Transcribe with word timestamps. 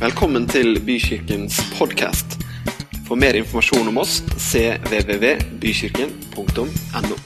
Velkommen 0.00 0.46
til 0.48 0.78
Bykirkens 0.80 1.58
podkast. 1.76 2.40
For 3.04 3.20
mer 3.20 3.36
informasjon 3.36 3.84
om 3.90 3.98
oss 4.00 4.22
cvvvbykirken.no. 4.32 7.16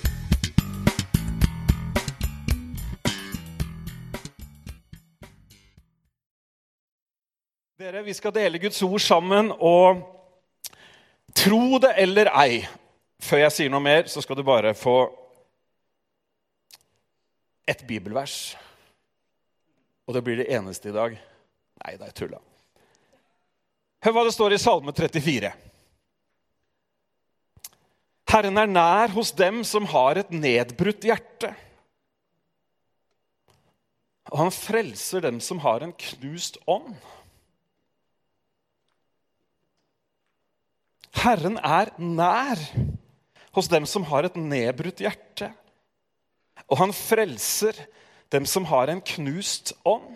Dere, 7.78 8.02
Vi 8.02 8.14
skal 8.18 8.34
dele 8.34 8.58
Guds 8.58 8.82
ord 8.82 8.98
sammen, 8.98 9.54
og 9.54 10.02
tro 11.30 11.78
det 11.78 11.94
eller 11.94 12.26
ei 12.34 12.66
Før 13.22 13.38
jeg 13.44 13.54
sier 13.54 13.70
noe 13.70 13.86
mer, 13.86 14.10
så 14.10 14.18
skal 14.18 14.34
du 14.34 14.42
bare 14.42 14.74
få 14.74 15.14
et 17.70 17.86
bibelvers. 17.86 18.58
Og 20.10 20.18
det 20.18 20.26
blir 20.26 20.42
det 20.42 20.50
eneste 20.50 20.90
i 20.90 20.96
dag. 20.98 21.14
Nei, 21.84 21.94
det 22.02 22.10
er 22.10 22.18
tulla. 22.18 22.42
Hør 24.04 24.12
hva 24.12 24.22
det 24.26 24.34
står 24.36 24.52
i 24.52 24.60
Salme 24.60 24.92
34. 24.92 25.48
Herren 28.34 28.60
er 28.60 28.68
nær 28.68 29.12
hos 29.14 29.30
dem 29.32 29.62
som 29.64 29.86
har 29.88 30.18
et 30.20 30.32
nedbrutt 30.34 31.06
hjerte. 31.08 31.48
Og 34.28 34.42
han 34.42 34.52
frelser 34.52 35.24
dem 35.24 35.38
som 35.40 35.62
har 35.64 35.86
en 35.86 35.94
knust 35.96 36.58
ånd. 36.68 36.98
Herren 41.24 41.56
er 41.64 41.94
nær 41.96 42.60
hos 43.56 43.72
dem 43.72 43.88
som 43.88 44.04
har 44.10 44.28
et 44.28 44.36
nedbrutt 44.36 45.00
hjerte. 45.00 45.48
Og 46.68 46.76
han 46.82 46.92
frelser 46.92 47.78
dem 48.34 48.44
som 48.44 48.68
har 48.68 48.92
en 48.92 49.00
knust 49.14 49.72
ånd. 49.88 50.12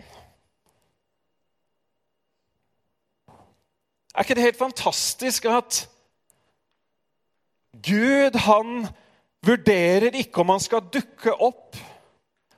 Er 4.15 4.25
ikke 4.25 4.37
det 4.37 4.47
helt 4.47 4.59
fantastisk 4.59 5.45
at 5.45 5.83
Gud 7.85 8.35
han 8.45 8.87
vurderer 9.45 10.15
ikke 10.19 10.41
om 10.41 10.55
han 10.55 10.63
skal 10.63 10.87
dukke 10.91 11.35
opp 11.35 11.77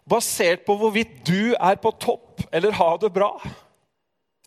basert 0.10 0.64
på 0.66 0.76
hvorvidt 0.80 1.20
du 1.28 1.54
er 1.54 1.78
på 1.82 1.92
topp 2.02 2.42
eller 2.52 2.74
har 2.76 2.98
det 3.02 3.12
bra. 3.14 3.36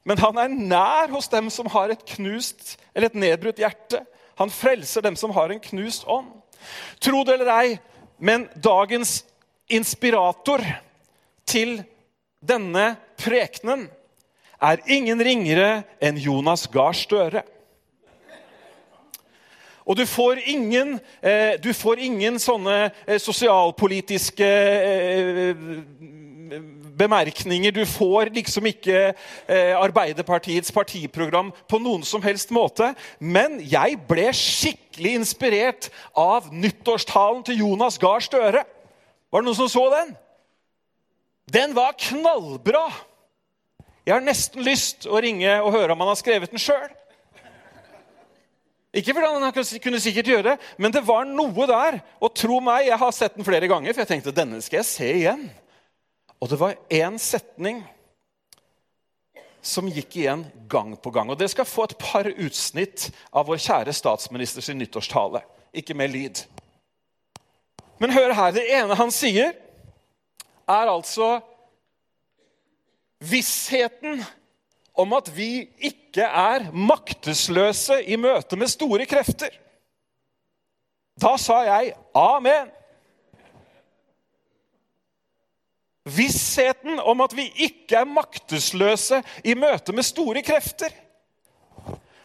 Men 0.05 0.21
han 0.21 0.41
er 0.41 0.53
nær 0.53 1.13
hos 1.15 1.31
dem 1.33 1.49
som 1.53 1.69
har 1.73 1.93
et 1.93 2.05
knust 2.17 2.75
eller 2.93 3.09
et 3.09 3.21
nedbrutt 3.21 3.61
hjerte. 3.63 4.03
Han 4.41 4.53
frelser 4.53 5.05
dem 5.05 5.17
som 5.17 5.33
har 5.37 5.53
en 5.53 5.63
knust 5.63 6.05
ånd. 6.11 6.29
Tro 7.01 7.23
det 7.25 7.39
eller 7.39 7.53
ei, 7.55 7.77
men 8.19 8.49
dagens 8.57 9.23
inspirator 9.73 10.65
til 11.49 11.79
denne 12.45 12.95
prekenen 13.21 13.87
er 14.65 14.85
ingen 14.89 15.21
ringere 15.21 15.83
enn 16.03 16.21
Jonas 16.21 16.67
Gahr 16.73 16.97
Støre. 16.97 17.45
Og 19.85 19.97
du 19.97 20.07
får 20.09 20.41
ingen, 20.49 21.01
eh, 21.23 21.61
du 21.61 21.73
får 21.77 22.01
ingen 22.01 22.39
sånne 22.41 22.89
eh, 23.07 23.19
sosialpolitiske 23.21 24.49
eh, 24.49 25.65
bemerkninger. 26.97 27.75
Du 27.75 27.85
får 27.85 28.31
liksom 28.33 28.69
ikke 28.71 29.13
Arbeiderpartiets 29.51 30.71
partiprogram 30.73 31.51
på 31.69 31.81
noen 31.83 32.05
som 32.07 32.23
helst 32.23 32.53
måte. 32.55 32.93
Men 33.19 33.59
jeg 33.61 33.99
ble 34.09 34.29
skikkelig 34.31 35.17
inspirert 35.19 35.89
av 36.15 36.53
nyttårstalen 36.55 37.43
til 37.45 37.65
Jonas 37.65 37.99
Gahr 37.99 38.23
Støre. 38.23 38.63
Var 38.63 39.43
det 39.43 39.49
noen 39.49 39.59
som 39.59 39.73
så 39.73 39.89
den? 39.97 40.15
Den 41.51 41.75
var 41.77 41.99
knallbra! 41.99 42.87
Jeg 44.05 44.13
har 44.13 44.25
nesten 44.25 44.65
lyst 44.65 45.07
å 45.09 45.21
ringe 45.25 45.57
og 45.63 45.73
høre 45.73 45.95
om 45.95 46.03
han 46.05 46.13
har 46.13 46.21
skrevet 46.21 46.53
den 46.53 46.61
sjøl. 46.61 46.91
Ikke 48.95 49.15
fordi 49.17 49.31
han 49.33 49.81
kunne 49.83 50.01
sikkert 50.03 50.29
gjøre 50.31 50.47
det, 50.53 50.59
men 50.79 50.93
det 50.95 51.03
var 51.07 51.25
noe 51.27 51.67
der. 51.67 51.99
Og 52.23 52.35
tro 52.37 52.61
meg, 52.63 52.87
jeg 52.87 53.01
har 53.01 53.15
sett 53.17 53.35
den 53.35 53.47
flere 53.47 53.69
ganger, 53.71 53.95
for 53.95 54.05
jeg 54.05 54.13
tenkte 54.13 54.35
denne 54.37 54.61
skal 54.63 54.83
jeg 54.83 54.91
se 54.91 55.09
igjen. 55.17 55.49
Og 56.39 56.51
det 56.53 56.61
var 56.61 56.77
én 56.93 57.17
setning 57.19 57.81
som 59.65 59.89
gikk 59.89 60.19
igjen 60.21 60.45
gang 60.71 60.93
på 61.01 61.11
gang. 61.11 61.33
Og 61.33 61.41
Dere 61.41 61.51
skal 61.51 61.67
få 61.67 61.89
et 61.89 61.97
par 61.99 62.29
utsnitt 62.29 63.09
av 63.33 63.49
vår 63.49 63.63
kjære 63.65 63.97
statsministers 63.97 64.69
nyttårstale. 64.77 65.41
Ikke 65.75 65.97
med 65.97 66.13
lyd. 66.13 66.45
Men 67.99 68.13
hør 68.13 68.37
her. 68.37 68.53
Det 68.55 68.67
ene 68.77 68.99
han 68.99 69.11
sier, 69.15 69.57
er 70.69 70.93
altså 70.93 71.39
vissheten 73.31 74.23
om 74.95 75.13
at 75.17 75.29
vi 75.35 75.67
ikke 75.83 76.25
er 76.25 76.69
maktesløse 76.71 77.99
i 78.07 78.19
møte 78.21 78.59
med 78.59 78.71
store 78.71 79.07
krefter. 79.11 79.51
Da 81.21 81.35
sa 81.39 81.61
jeg 81.67 81.95
amen. 82.15 82.71
Vissheten 86.05 87.01
om 87.01 87.23
at 87.25 87.33
vi 87.37 87.49
ikke 87.67 88.03
er 88.03 88.11
maktesløse 88.11 89.23
i 89.45 89.55
møte 89.57 89.95
med 89.97 90.07
store 90.07 90.43
krefter. 90.45 90.93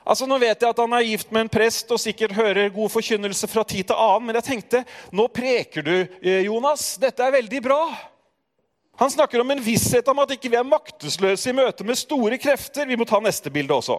Altså, 0.10 0.26
Nå 0.26 0.40
vet 0.42 0.62
jeg 0.62 0.70
at 0.70 0.80
han 0.81 0.94
er 0.98 1.06
gift 1.06 1.31
med 1.31 1.46
en 1.46 1.52
prest 1.54 1.92
og 1.94 2.02
sikkert 2.02 2.34
hører 2.34 2.72
god 2.74 2.90
forkynnelse 2.90 3.48
fra 3.48 3.64
tid 3.64 3.92
til 3.92 3.98
annen, 3.98 4.26
men 4.28 4.40
jeg 4.40 4.48
tenkte 4.48 4.84
nå 5.14 5.28
preker 5.30 5.86
du, 5.86 5.96
Jonas. 6.48 6.96
Dette 7.02 7.24
er 7.24 7.36
veldig 7.38 7.62
bra. 7.66 7.84
Han 9.00 9.12
snakker 9.12 9.40
om 9.40 9.52
en 9.52 9.62
visshet 9.64 10.08
om 10.12 10.20
at 10.20 10.32
ikke 10.36 10.50
vi 10.52 10.58
er 10.60 10.68
maktesløse 10.68 11.50
i 11.50 11.56
møte 11.56 11.86
med 11.88 11.96
store 11.96 12.36
krefter. 12.42 12.84
Vi 12.90 12.98
må 13.00 13.06
ta 13.08 13.22
neste 13.24 13.52
bilde 13.52 13.72
også. 13.72 13.96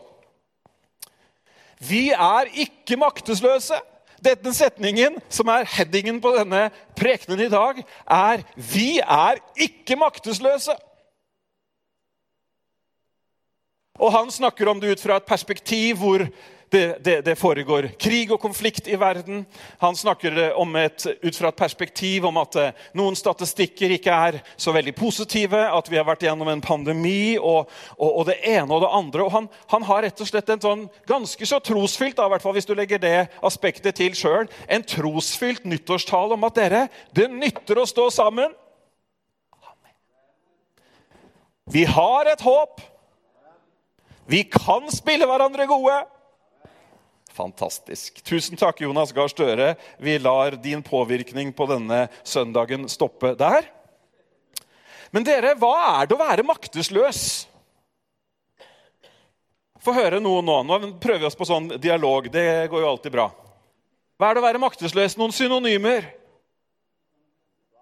Vi 1.81 2.11
er 2.13 2.51
ikke 2.67 2.99
maktesløse. 3.01 3.79
Denne 4.21 4.53
setningen, 4.53 5.17
som 5.33 5.49
er 5.49 5.65
headingen 5.65 6.19
på 6.21 6.35
denne 6.37 6.67
prekenen 7.01 7.41
i 7.41 7.49
dag, 7.49 7.81
er 8.05 8.43
'Vi 8.57 8.99
er 8.99 9.41
ikke 9.57 9.97
maktesløse'. 9.97 10.77
Og 13.95 14.13
han 14.13 14.31
snakker 14.31 14.69
om 14.69 14.81
det 14.81 14.93
ut 14.93 15.01
fra 15.01 15.17
et 15.17 15.25
perspektiv 15.25 15.97
hvor 15.97 16.27
det, 16.71 17.05
det, 17.05 17.21
det, 17.27 17.35
foregår 17.39 17.89
krig 17.99 18.31
og 18.31 18.39
konflikt 18.41 18.87
i 18.89 18.95
verden. 18.99 19.43
Han 19.81 19.97
snakker 19.97 20.53
om 20.55 20.77
et, 20.79 21.03
ut 21.23 21.37
fra 21.37 21.51
et 21.51 21.59
perspektiv 21.59 22.29
om 22.29 22.37
at 22.39 22.59
eh, 22.61 22.85
noen 22.95 23.17
statistikker 23.19 23.91
ikke 23.97 24.15
er 24.15 24.39
så 24.55 24.71
veldig 24.75 24.95
positive. 24.95 25.65
At 25.67 25.91
vi 25.91 25.99
har 25.99 26.07
vært 26.07 26.23
gjennom 26.29 26.49
en 26.53 26.63
pandemi 26.63 27.35
og, 27.39 27.67
og, 27.97 28.11
og 28.11 28.29
det 28.31 28.39
ene 28.47 28.71
og 28.71 28.85
det 28.85 28.93
andre. 29.01 29.25
Og 29.27 29.35
han, 29.35 29.49
han, 29.73 29.87
har 29.91 30.05
rett 30.07 30.23
og 30.23 30.31
slett 30.31 30.53
en 30.55 30.63
sånn 30.63 30.87
ganske 31.11 31.51
så 31.51 31.59
trosfylt 31.59 32.21
da, 32.21 32.29
hvert 32.31 32.45
fall 32.45 32.55
hvis 32.55 32.71
du 32.71 32.77
legger 32.79 33.03
det 33.03 33.17
aspektet 33.43 33.99
til 33.99 34.15
selv, 34.15 34.55
en 34.71 34.87
trosfylt 34.87 35.67
nyttårstale 35.67 36.39
om 36.39 36.47
at 36.47 36.61
dere, 36.61 36.85
det 37.17 37.27
nytter 37.35 37.83
å 37.83 37.89
stå 37.89 38.07
sammen. 38.15 38.55
Vi 41.71 41.83
har 41.87 42.31
et 42.31 42.47
håp. 42.47 42.79
Vi 44.31 44.45
kan 44.47 44.87
spille 44.95 45.27
hverandre 45.27 45.67
gode. 45.71 45.99
Fantastisk. 47.41 48.21
Tusen 48.25 48.59
takk, 48.61 48.83
Jonas 48.85 49.15
Gahr 49.17 49.31
Støre. 49.33 49.75
Vi 49.99 50.19
lar 50.21 50.59
din 50.61 50.83
påvirkning 50.85 51.55
på 51.57 51.65
denne 51.71 52.03
søndagen 52.23 52.85
stoppe 52.89 53.33
der. 53.39 53.65
Men 55.11 55.25
dere, 55.25 55.55
hva 55.57 55.73
er 56.03 56.11
det 56.11 56.19
å 56.19 56.21
være 56.21 56.45
maktesløs? 56.45 57.23
Få 59.81 59.97
høre 59.97 60.21
noe 60.21 60.45
nå. 60.45 60.59
Nå 60.69 60.81
prøver 61.01 61.25
vi 61.25 61.31
oss 61.31 61.39
på 61.39 61.49
sånn 61.49 61.73
dialog. 61.81 62.29
Det 62.29 62.69
går 62.69 62.85
jo 62.85 62.93
alltid 62.93 63.17
bra. 63.17 63.31
Hva 64.21 64.29
er 64.29 64.37
det 64.37 64.45
å 64.45 64.49
være 64.51 64.61
maktesløs? 64.61 65.17
Noen 65.17 65.33
synonymer? 65.33 66.13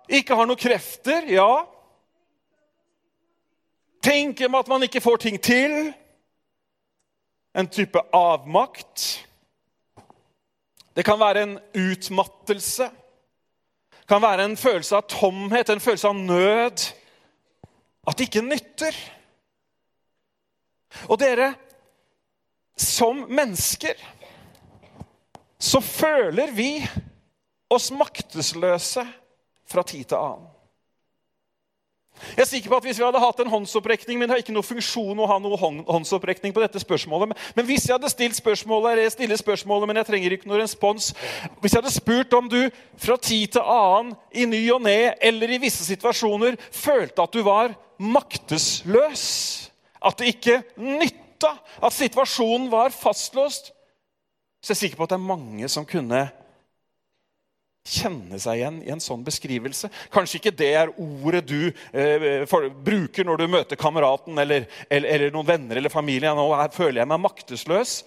Ikke 0.06 0.38
har 0.38 0.46
noen 0.46 0.60
krefter? 0.60 1.26
Ja. 1.34 1.66
Tenker 4.06 4.54
at 4.54 4.70
man 4.70 4.86
ikke 4.86 5.02
får 5.02 5.24
ting 5.26 5.42
til? 5.42 5.90
En 7.58 7.66
type 7.66 8.06
avmakt? 8.14 9.27
Det 10.98 11.04
kan 11.06 11.20
være 11.20 11.42
en 11.46 11.52
utmattelse. 11.78 12.88
Det 14.00 14.08
kan 14.10 14.22
være 14.22 14.48
en 14.48 14.56
følelse 14.58 14.96
av 14.98 15.04
tomhet, 15.06 15.70
en 15.70 15.80
følelse 15.80 16.08
av 16.10 16.16
nød. 16.18 16.86
At 18.02 18.18
det 18.18 18.26
ikke 18.26 18.42
nytter. 18.42 18.98
Og 21.06 21.20
dere, 21.22 21.52
som 22.74 23.22
mennesker 23.30 23.94
så 25.58 25.78
føler 25.86 26.50
vi 26.54 26.72
oss 27.70 27.92
maktesløse 27.94 29.06
fra 29.70 29.86
tid 29.86 30.02
til 30.10 30.18
annen. 30.18 30.50
Jeg 32.34 32.42
er 32.42 32.48
sikker 32.50 32.72
på 32.72 32.78
at 32.80 32.86
Hvis 32.88 32.98
vi 32.98 33.04
hadde 33.06 33.22
hatt 33.22 33.40
en 33.42 33.50
håndsopprekning 33.52 34.18
Men 34.18 34.28
det 34.28 34.36
har 34.36 34.42
ikke 34.42 34.54
noe 34.56 34.66
funksjon 34.66 35.18
å 35.18 35.28
ha 35.30 35.38
noe 35.42 35.58
håndsopprekning 35.58 36.54
på 36.54 36.62
dette 36.64 36.82
spørsmålet. 36.82 37.34
Men 37.56 37.68
hvis 37.68 37.88
jeg 37.88 37.96
hadde 37.96 38.10
stilt 38.12 38.38
spørsmålet, 38.38 38.92
eller 38.92 39.06
jeg 39.08 39.16
stiller 39.16 39.40
spørsmålet, 39.40 39.88
men 39.88 40.00
jeg 40.00 40.10
trenger 40.10 40.36
ikke 40.36 40.50
noen 40.50 40.62
respons 40.62 41.12
Hvis 41.62 41.74
jeg 41.74 41.82
hadde 41.82 41.94
spurt 41.94 42.38
om 42.38 42.50
du 42.50 42.60
fra 42.98 43.16
tid 43.16 43.54
til 43.56 43.62
annen, 43.64 44.14
i 44.32 44.44
ny 44.48 44.60
og 44.74 44.82
ne 44.84 45.14
eller 45.24 45.54
i 45.54 45.60
visse 45.62 45.84
situasjoner 45.86 46.58
følte 46.74 47.24
at 47.24 47.34
du 47.34 47.42
var 47.46 47.72
maktesløs, 47.98 49.24
at 49.98 50.20
det 50.20 50.34
ikke 50.34 50.60
nytta 50.78 51.54
at 51.82 51.94
situasjonen 51.94 52.68
var 52.70 52.94
fastlåst, 52.94 53.72
så 54.62 54.72
jeg 54.72 54.76
er 54.76 54.80
sikker 54.82 55.00
på 55.00 55.06
at 55.06 55.14
det 55.14 55.18
er 55.18 55.30
mange 55.30 55.70
som 55.70 55.86
kunne 55.86 56.26
kjenne 57.88 58.38
seg 58.40 58.60
igjen 58.60 58.78
i 58.84 58.92
en 58.94 59.02
sånn 59.02 59.24
beskrivelse. 59.26 59.90
Kanskje 60.14 60.40
ikke 60.40 60.54
det 60.58 60.70
er 60.80 60.92
ordet 60.94 61.44
du 61.48 61.70
eh, 61.92 62.44
for, 62.50 62.68
bruker 62.70 63.26
når 63.26 63.42
du 63.42 63.46
møter 63.50 63.80
kameraten 63.80 64.38
eller, 64.38 64.68
eller, 64.88 65.08
eller, 65.08 65.34
noen 65.34 65.48
venner 65.48 65.80
eller 65.80 65.92
familie. 65.92 66.34
Nå 66.34 66.46
her 66.54 66.72
føler 66.74 67.02
jeg 67.02 67.10
meg 67.10 67.24
maktesløs. 67.24 67.98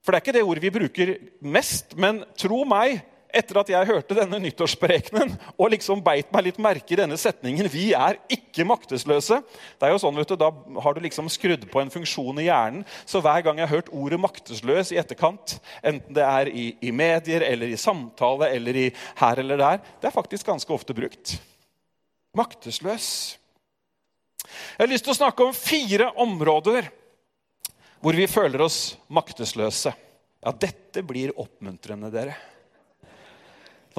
For 0.00 0.12
det 0.12 0.20
er 0.20 0.24
ikke 0.24 0.36
det 0.38 0.46
ordet 0.46 0.64
vi 0.64 0.74
bruker 0.78 1.14
mest. 1.44 1.96
Men 2.00 2.22
tro 2.40 2.62
meg, 2.68 3.02
etter 3.36 3.60
at 3.60 3.70
jeg 3.72 3.88
hørte 3.88 4.16
denne 4.16 4.38
nyttårsprekenen 4.42 5.32
og 5.54 5.72
liksom 5.72 6.02
beit 6.04 6.30
meg 6.34 6.48
litt 6.48 6.60
merke 6.62 6.94
i 6.94 6.98
denne 7.00 7.18
setningen 7.20 7.68
Vi 7.70 7.90
er 7.96 8.18
ikke 8.32 8.66
maktesløse. 8.68 9.40
Det 9.78 9.86
er 9.86 9.94
jo 9.94 10.00
sånn, 10.02 10.16
vet 10.18 10.32
du, 10.32 10.36
Da 10.40 10.50
har 10.84 10.96
du 10.96 11.02
liksom 11.04 11.30
skrudd 11.32 11.66
på 11.70 11.82
en 11.82 11.92
funksjon 11.92 12.42
i 12.42 12.48
hjernen. 12.48 12.84
Så 13.04 13.22
hver 13.24 13.44
gang 13.46 13.60
jeg 13.60 13.68
har 13.68 13.76
hørt 13.76 13.92
ordet 13.92 14.20
'maktesløs' 14.20 14.92
i 14.94 15.00
etterkant, 15.00 15.58
enten 15.82 16.14
det 16.14 16.24
er 16.24 16.48
i, 16.48 16.76
i 16.82 16.90
medier 16.90 17.42
eller 17.46 17.70
i 17.70 17.78
samtale 17.80 18.50
eller 18.50 18.76
i 18.76 18.86
her 19.20 19.38
eller 19.38 19.56
der, 19.56 19.80
det 20.00 20.08
er 20.08 20.18
faktisk 20.18 20.46
ganske 20.46 20.72
ofte 20.72 20.94
brukt. 20.94 21.38
Maktesløs. 22.36 23.38
Jeg 24.40 24.86
har 24.86 24.90
lyst 24.90 25.04
til 25.04 25.14
å 25.14 25.20
snakke 25.20 25.44
om 25.44 25.54
fire 25.54 26.10
områder 26.16 26.90
hvor 28.00 28.16
vi 28.16 28.26
føler 28.30 28.62
oss 28.64 28.96
maktesløse. 29.12 29.92
Ja, 30.40 30.52
dette 30.56 31.02
blir 31.04 31.34
oppmuntrende, 31.36 32.08
dere. 32.12 32.36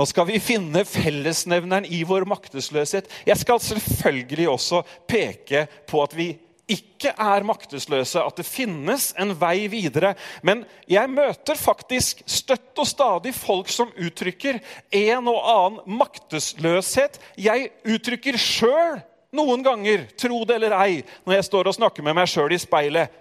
Nå 0.02 0.06
skal 0.10 0.26
vi 0.26 0.40
finne 0.42 0.82
fellesnevneren 0.82 1.86
i 1.86 2.00
vår 2.10 2.24
maktesløshet. 2.26 3.06
Jeg 3.22 3.38
skal 3.38 3.60
selvfølgelig 3.62 4.48
også 4.50 4.80
peke 5.06 5.68
på 5.86 6.02
at 6.02 6.16
vi 6.18 6.26
ikke 6.74 7.12
er 7.14 7.46
maktesløse, 7.46 8.24
at 8.24 8.42
det 8.42 8.48
finnes 8.48 9.12
en 9.22 9.36
vei 9.38 9.68
videre. 9.70 10.16
Men 10.42 10.64
jeg 10.90 11.06
møter 11.14 11.54
faktisk 11.54 12.26
støtt 12.26 12.82
og 12.82 12.90
stadig 12.90 13.36
folk 13.38 13.70
som 13.70 13.94
uttrykker 13.94 14.58
en 15.04 15.30
og 15.30 15.40
annen 15.54 15.98
maktesløshet. 16.02 17.22
Jeg 17.38 17.70
uttrykker 17.86 18.42
sjøl 18.42 19.04
noen 19.38 19.62
ganger, 19.62 20.10
tro 20.18 20.42
det 20.50 20.58
eller 20.58 20.80
ei, 20.82 21.02
når 21.28 21.44
jeg 21.44 21.52
står 21.54 21.70
og 21.70 21.78
snakker 21.78 22.10
med 22.10 22.18
meg 22.18 22.32
sjøl 22.32 22.58
i 22.58 22.64
speilet, 22.66 23.14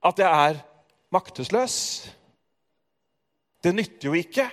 at 0.00 0.24
jeg 0.24 0.46
er 0.48 0.62
maktesløs. 1.12 1.82
Det 3.60 3.76
nytter 3.76 4.14
jo 4.14 4.16
ikke. 4.16 4.48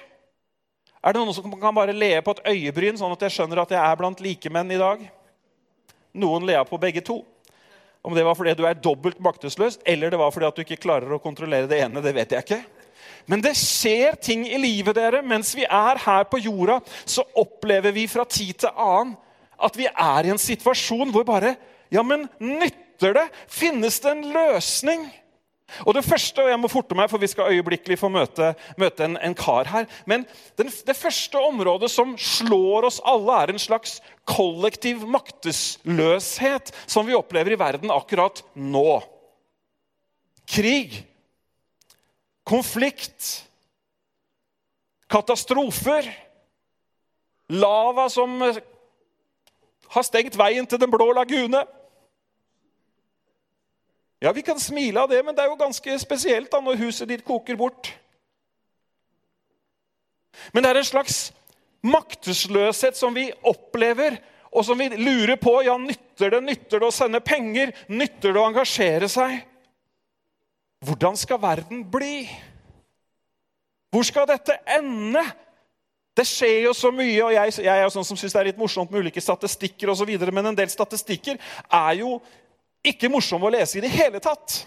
Er 1.03 1.11
det 1.11 1.19
noen 1.19 1.35
som 1.35 1.51
kan 1.59 1.75
bare 1.75 1.95
le 1.95 2.13
på 2.23 2.31
et 2.31 2.45
øyebryn, 2.53 2.95
sånn 2.99 3.11
at 3.11 3.25
jeg 3.25 3.35
skjønner 3.35 3.59
at 3.65 3.73
jeg 3.75 3.81
er 3.83 3.99
blant 3.99 4.21
likemenn 4.23 4.71
i 4.71 4.79
dag? 4.79 5.01
Noen 6.15 6.45
lea 6.47 6.61
på 6.63 6.79
begge 6.79 7.03
to. 7.03 7.19
Om 8.03 8.15
det 8.15 8.23
var 8.23 8.37
fordi 8.39 8.53
du 8.55 8.63
er 8.67 8.79
dobbelt 8.79 9.19
maktesløs, 9.23 9.81
eller 9.87 10.11
det 10.11 10.19
var 10.19 10.31
fordi 10.31 10.47
at 10.47 10.55
du 10.55 10.63
ikke 10.63 10.79
klarer 10.85 11.11
å 11.11 11.19
kontrollere 11.23 11.67
det 11.67 11.81
ene, 11.83 12.03
det 12.03 12.15
vet 12.15 12.35
jeg 12.35 12.45
ikke. 12.45 12.61
Men 13.27 13.43
det 13.43 13.53
skjer 13.59 14.15
ting 14.19 14.45
i 14.47 14.59
livet 14.59 14.95
dere. 14.95 15.21
Mens 15.23 15.53
vi 15.55 15.63
er 15.63 15.99
her 16.03 16.27
på 16.27 16.39
jorda, 16.43 16.79
så 17.07 17.23
opplever 17.39 17.95
vi 17.95 18.07
fra 18.11 18.25
tid 18.27 18.63
til 18.63 18.71
annen 18.71 19.15
at 19.63 19.75
vi 19.79 19.87
er 19.87 20.27
i 20.27 20.31
en 20.33 20.41
situasjon 20.41 21.11
hvor 21.13 21.27
bare 21.27 21.55
Ja, 21.93 22.01
men 22.01 22.25
nytter 22.41 23.13
det? 23.13 23.27
Finnes 23.51 23.99
det 24.01 24.09
en 24.09 24.23
løsning? 24.33 25.03
Og 25.85 25.93
Det 25.93 26.03
første, 26.05 26.43
og 26.43 26.49
jeg 26.49 26.59
må 26.59 26.69
forte 26.71 26.95
meg, 26.97 27.09
for 27.11 27.21
vi 27.21 27.29
skal 27.31 27.51
øyeblikkelig 27.53 27.97
få 27.99 28.09
møte, 28.13 28.53
møte 28.77 29.05
en, 29.05 29.17
en, 29.17 29.35
kar 29.35 29.69
her 29.71 29.87
Men 30.05 30.25
den, 30.57 30.69
det 30.69 30.95
første 30.95 31.39
området 31.39 31.91
som 31.91 32.15
slår 32.17 32.89
oss 32.89 33.01
alle, 33.05 33.39
er 33.41 33.53
en 33.53 33.61
slags 33.61 33.99
kollektiv 34.29 35.05
maktesløshet 35.09 36.71
som 36.85 37.07
vi 37.07 37.17
opplever 37.17 37.55
i 37.55 37.59
verden 37.59 37.91
akkurat 37.91 38.43
nå. 38.55 39.01
Krig. 40.49 41.01
Konflikt. 42.43 43.43
Katastrofer. 45.09 46.07
Lava 47.53 48.07
som 48.09 48.39
har 49.93 50.05
stengt 50.05 50.37
veien 50.39 50.67
til 50.67 50.81
Den 50.81 50.91
blå 50.91 51.11
lagune. 51.13 51.63
Ja, 54.23 54.31
vi 54.31 54.41
kan 54.41 54.59
smile 54.59 55.01
av 55.03 55.09
det, 55.11 55.19
men 55.25 55.35
det 55.35 55.43
er 55.43 55.49
jo 55.51 55.59
ganske 55.59 55.97
spesielt 55.99 56.51
da 56.51 56.61
når 56.63 56.79
huset 56.79 57.09
ditt 57.09 57.25
koker 57.27 57.57
bort. 57.59 57.89
Men 60.55 60.63
det 60.63 60.69
er 60.69 60.79
en 60.79 60.87
slags 60.87 61.17
maktesløshet 61.83 62.95
som 62.95 63.11
vi 63.15 63.27
opplever, 63.43 64.15
og 64.53 64.63
som 64.63 64.79
vi 64.79 64.87
lurer 64.95 65.35
på 65.41 65.57
ja, 65.65 65.75
nytter 65.81 66.37
det 66.37 66.39
nytter 66.45 66.79
det 66.79 66.87
å 66.87 66.95
sende 66.95 67.19
penger. 67.25 67.73
Nytter 67.91 68.31
det 68.31 68.39
å 68.39 68.47
engasjere 68.47 69.09
seg? 69.11 69.41
Hvordan 70.87 71.19
skal 71.19 71.41
verden 71.43 71.81
bli? 71.91 72.23
Hvor 73.91 74.07
skal 74.07 74.29
dette 74.29 74.55
ende? 74.77 75.23
Det 76.13 76.25
skjer 76.29 76.67
jo 76.67 76.75
så 76.77 76.93
mye, 76.93 77.17
og 77.25 77.33
jeg, 77.33 77.57
jeg 77.65 77.73
er 77.73 77.83
jo 77.83 77.91
sånn 77.95 78.05
som 78.05 78.17
syns 78.19 78.35
det 78.35 78.39
er 78.39 78.49
litt 78.51 78.61
morsomt 78.61 78.91
med 78.93 79.03
ulike 79.03 79.21
statistikker, 79.21 79.91
videre, 80.05 80.31
men 80.31 80.51
en 80.51 80.57
del 80.57 80.69
statistikker 80.69 81.39
er 81.65 81.93
jo 81.97 82.19
ikke 82.83 83.09
morsom 83.11 83.43
å 83.43 83.51
lese 83.53 83.79
i 83.79 83.83
det 83.83 83.91
hele 83.93 84.19
tatt. 84.23 84.63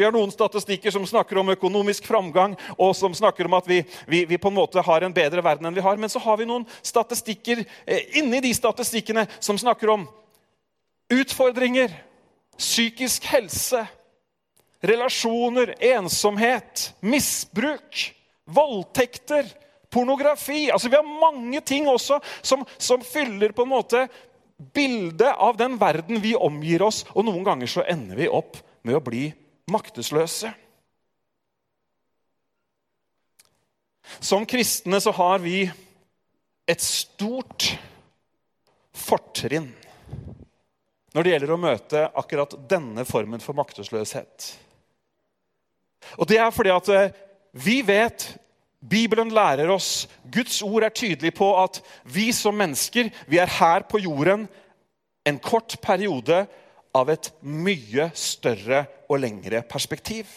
Vi 0.00 0.04
har 0.04 0.14
noen 0.14 0.30
statistikker 0.32 0.92
som 0.94 1.04
snakker 1.04 1.36
om 1.36 1.52
økonomisk 1.52 2.06
framgang, 2.08 2.54
og 2.80 2.94
som 2.96 3.12
snakker 3.12 3.44
om 3.44 3.56
at 3.58 3.66
vi, 3.68 3.82
vi, 4.08 4.22
vi, 4.24 4.38
på 4.40 4.48
en 4.48 4.56
måte 4.56 4.80
har 4.80 5.04
en 5.04 5.12
bedre 5.12 5.42
verden 5.44 5.68
enn 5.68 5.76
vi 5.76 5.84
har. 5.84 5.98
Men 6.00 6.08
så 6.08 6.22
har 6.24 6.38
vi 6.40 6.46
noen 6.48 6.64
statistikker 6.80 7.60
eh, 7.84 8.16
inni 8.16 8.40
de 8.40 8.52
statistikkene 8.56 9.26
som 9.36 9.58
snakker 9.60 9.92
om 9.92 10.06
utfordringer, 11.12 11.92
psykisk 12.56 13.28
helse, 13.28 13.82
relasjoner, 14.80 15.74
ensomhet, 15.90 16.94
misbruk, 17.04 18.00
voldtekter, 18.48 19.52
pornografi. 19.92 20.70
Altså 20.70 20.88
Vi 20.88 20.96
har 20.96 21.20
mange 21.20 21.60
ting 21.60 21.88
også 21.88 22.20
som, 22.40 22.64
som 22.78 23.04
fyller 23.04 23.52
på 23.52 23.68
en 23.68 23.74
måte 23.76 24.06
bilde 24.60 25.32
av 25.34 25.56
den 25.56 25.78
verden 25.80 26.20
vi 26.20 26.34
omgir 26.36 26.82
oss, 26.84 27.04
og 27.14 27.24
noen 27.26 27.44
ganger 27.46 27.70
så 27.70 27.84
ender 27.88 28.18
vi 28.20 28.28
opp 28.28 28.58
med 28.86 28.98
å 28.98 29.04
bli 29.04 29.28
maktesløse. 29.70 30.52
Som 34.18 34.46
kristne 34.48 34.98
så 35.00 35.12
har 35.14 35.38
vi 35.42 35.62
et 36.70 36.82
stort 36.82 37.70
fortrinn 38.96 39.70
når 41.14 41.26
det 41.26 41.32
gjelder 41.32 41.52
å 41.54 41.60
møte 41.60 42.02
akkurat 42.18 42.54
denne 42.70 43.04
formen 43.06 43.42
for 43.42 43.56
maktesløshet. 43.58 44.52
Og 46.18 46.28
det 46.30 46.38
er 46.38 46.52
fordi 46.54 46.72
at 46.74 46.90
eh, 46.94 47.16
vi 47.58 47.80
vet 47.86 48.28
Bibelen 48.80 49.28
lærer 49.34 49.68
oss, 49.74 50.08
Guds 50.32 50.62
ord 50.64 50.86
er 50.86 50.94
tydelig 50.94 51.34
på 51.36 51.50
at 51.60 51.82
vi 52.08 52.30
som 52.32 52.56
mennesker 52.56 53.10
vi 53.28 53.40
er 53.42 53.50
her 53.58 53.84
på 53.90 54.00
jorden 54.00 54.46
en 55.30 55.40
kort 55.42 55.78
periode 55.82 56.44
av 56.96 57.10
et 57.12 57.30
mye 57.46 58.10
større 58.18 58.84
og 59.10 59.22
lengre 59.22 59.62
perspektiv. 59.66 60.28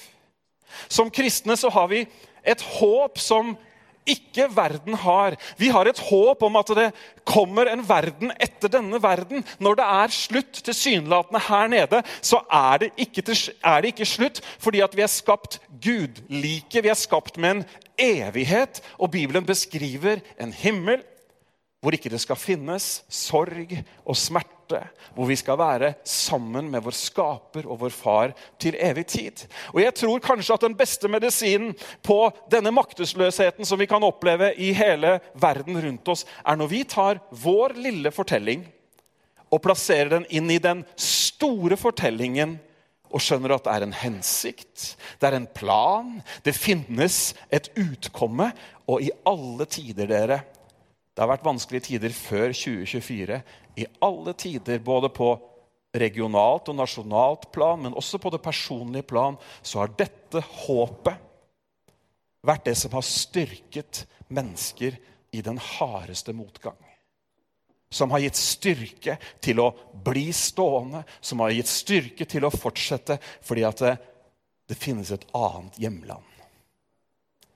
Som 0.89 1.11
kristne 1.13 1.57
så 1.57 1.71
har 1.73 1.89
vi 1.91 2.03
et 2.43 2.61
håp 2.79 3.19
som 3.21 3.53
ikke 4.09 4.49
verden 4.51 4.97
har. 4.99 5.37
Vi 5.55 5.69
har 5.71 5.87
et 5.87 5.99
håp 6.09 6.41
om 6.43 6.57
at 6.59 6.71
det 6.75 6.89
kommer 7.27 7.69
en 7.71 7.83
verden 7.87 8.33
etter 8.41 8.71
denne 8.71 8.99
verden. 9.01 9.45
Når 9.63 9.79
det 9.79 9.85
er 9.99 10.15
slutt 10.17 10.59
tilsynelatende 10.67 11.43
her 11.47 11.71
nede, 11.71 12.01
så 12.21 12.41
er 12.51 12.83
det, 12.83 12.91
ikke, 12.99 13.23
er 13.63 13.81
det 13.81 13.93
ikke 13.93 14.09
slutt 14.09 14.43
fordi 14.59 14.83
vi 14.95 15.05
er 15.05 15.11
skapt 15.11 15.61
gudlike. 15.83 16.83
Vi 16.83 16.91
er 16.91 16.99
skapt 16.99 17.39
med 17.39 17.57
en 17.57 17.65
evighet. 17.97 18.83
Og 18.99 19.13
Bibelen 19.15 19.47
beskriver 19.47 20.23
en 20.41 20.53
himmel 20.53 21.03
hvor 21.83 21.95
ikke 21.95 22.11
det 22.11 22.21
skal 22.23 22.39
finnes 22.39 23.03
sorg 23.11 23.71
og 24.07 24.15
smerte. 24.15 24.52
Hvor 25.13 25.27
vi 25.29 25.35
skal 25.39 25.59
være 25.59 25.93
sammen 26.07 26.69
med 26.71 26.83
vår 26.85 26.95
skaper 26.97 27.67
og 27.67 27.81
vår 27.83 27.93
far 27.95 28.33
til 28.61 28.77
evig 28.79 29.05
tid. 29.11 29.45
Og 29.73 29.81
jeg 29.83 29.95
tror 29.99 30.23
kanskje 30.23 30.55
at 30.55 30.65
den 30.65 30.77
beste 30.77 31.11
medisinen 31.11 31.73
på 32.05 32.19
denne 32.51 32.71
maktesløsheten 32.73 33.67
som 33.67 33.81
vi 33.81 33.89
kan 33.89 34.03
oppleve 34.03 34.53
i 34.57 34.71
hele 34.73 35.19
verden 35.33 35.79
rundt 35.83 36.13
oss, 36.13 36.25
er 36.45 36.59
når 36.59 36.71
vi 36.71 36.83
tar 36.83 37.21
vår 37.43 37.75
lille 37.77 38.11
fortelling 38.13 38.65
og 39.53 39.61
plasserer 39.61 40.15
den 40.15 40.29
inn 40.33 40.49
i 40.49 40.61
den 40.61 40.81
store 40.97 41.77
fortellingen 41.77 42.57
og 43.13 43.21
skjønner 43.21 43.53
at 43.53 43.67
det 43.67 43.73
er 43.75 43.85
en 43.85 43.93
hensikt, 43.93 44.85
det 45.21 45.29
er 45.29 45.35
en 45.37 45.49
plan, 45.53 46.15
det 46.45 46.55
finnes 46.57 47.35
et 47.53 47.69
utkomme. 47.77 48.49
Og 48.89 49.05
i 49.05 49.11
alle 49.29 49.67
tider, 49.69 50.09
dere 50.09 50.39
Det 51.13 51.21
har 51.21 51.29
vært 51.29 51.45
vanskelige 51.45 51.87
tider 51.91 52.13
før 52.17 52.53
2024. 52.57 53.41
I 53.77 53.85
alle 54.01 54.33
tider, 54.33 54.79
både 54.81 55.11
på 55.13 55.35
regionalt 55.93 56.71
og 56.71 56.77
nasjonalt 56.79 57.51
plan, 57.53 57.83
men 57.85 57.93
også 57.93 58.17
på 58.17 58.31
det 58.33 58.41
personlige 58.41 59.05
plan, 59.05 59.37
så 59.61 59.83
har 59.83 59.93
dette 59.97 60.41
håpet 60.65 61.29
vært 62.43 62.65
det 62.65 62.73
som 62.79 62.95
har 62.97 63.05
styrket 63.05 64.03
mennesker 64.33 64.97
i 65.33 65.43
den 65.45 65.61
hardeste 65.61 66.33
motgang. 66.33 66.79
som 67.93 68.09
har 68.09 68.23
gitt 68.23 68.39
styrke 68.41 69.19
til 69.37 69.59
å 69.61 69.67
bli 70.05 70.31
stående, 70.33 71.03
som 71.21 71.43
har 71.43 71.51
gitt 71.53 71.69
styrke 71.69 72.25
til 72.25 72.47
å 72.47 72.49
fortsette, 72.49 73.19
fordi 73.45 73.63
at 73.67 73.83
det, 73.85 73.91
det 74.65 74.77
finnes 74.81 75.11
et 75.13 75.27
annet 75.37 75.77
hjemland. 75.77 76.32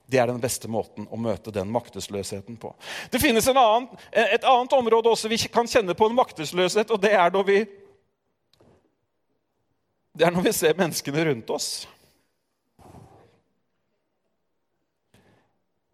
Det 0.08 0.16
er 0.16 0.30
den 0.30 0.40
beste 0.40 0.70
måten 0.72 1.04
å 1.12 1.18
møte 1.20 1.52
den 1.52 1.68
maktesløsheten 1.68 2.56
på. 2.56 2.70
Det 3.12 3.20
finnes 3.20 3.44
annen, 3.52 3.90
et 4.08 4.46
annet 4.46 4.72
område 4.72 5.10
også 5.12 5.28
vi 5.28 5.36
kan 5.52 5.68
kjenne 5.68 5.92
på 5.96 6.08
en 6.08 6.16
maktesløshet, 6.16 6.88
og 6.94 7.02
det 7.02 7.12
er 7.12 7.34
når 7.34 7.46
vi 7.50 7.58
Det 10.18 10.26
er 10.26 10.32
når 10.34 10.48
vi 10.48 10.52
ser 10.56 10.74
menneskene 10.74 11.24
rundt 11.28 11.50
oss. 11.54 11.86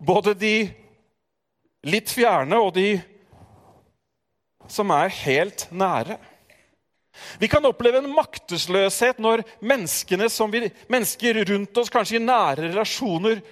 Både 0.00 0.33
de 0.33 0.54
litt 1.85 2.09
fjerne 2.09 2.56
og 2.56 2.71
de 2.78 3.02
som 4.71 4.88
er 4.97 5.12
helt 5.26 5.66
nære. 5.68 6.16
Vi 7.38 7.50
kan 7.52 7.66
oppleve 7.68 8.00
en 8.00 8.09
maktesløshet 8.14 9.21
når 9.23 9.44
menneskene 9.61 10.30
vi, 10.50 10.71
mennesker 10.88 11.44
rundt 11.50 11.76
oss, 11.83 11.92
kanskje 11.92 12.16
i 12.16 12.25
nære 12.25 12.71
relasjoner, 12.71 13.42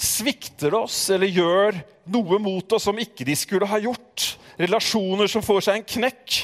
svikter 0.00 0.74
oss 0.74 0.98
eller 1.14 1.30
gjør 1.30 1.78
noe 2.10 2.38
mot 2.42 2.76
oss 2.76 2.86
som 2.88 2.98
ikke 2.98 3.26
de 3.26 3.36
skulle 3.38 3.68
ha 3.68 3.80
gjort. 3.82 4.34
Relasjoner 4.60 5.30
som 5.30 5.44
får 5.44 5.66
seg 5.66 5.80
en 5.80 5.90
knekk. 5.96 6.38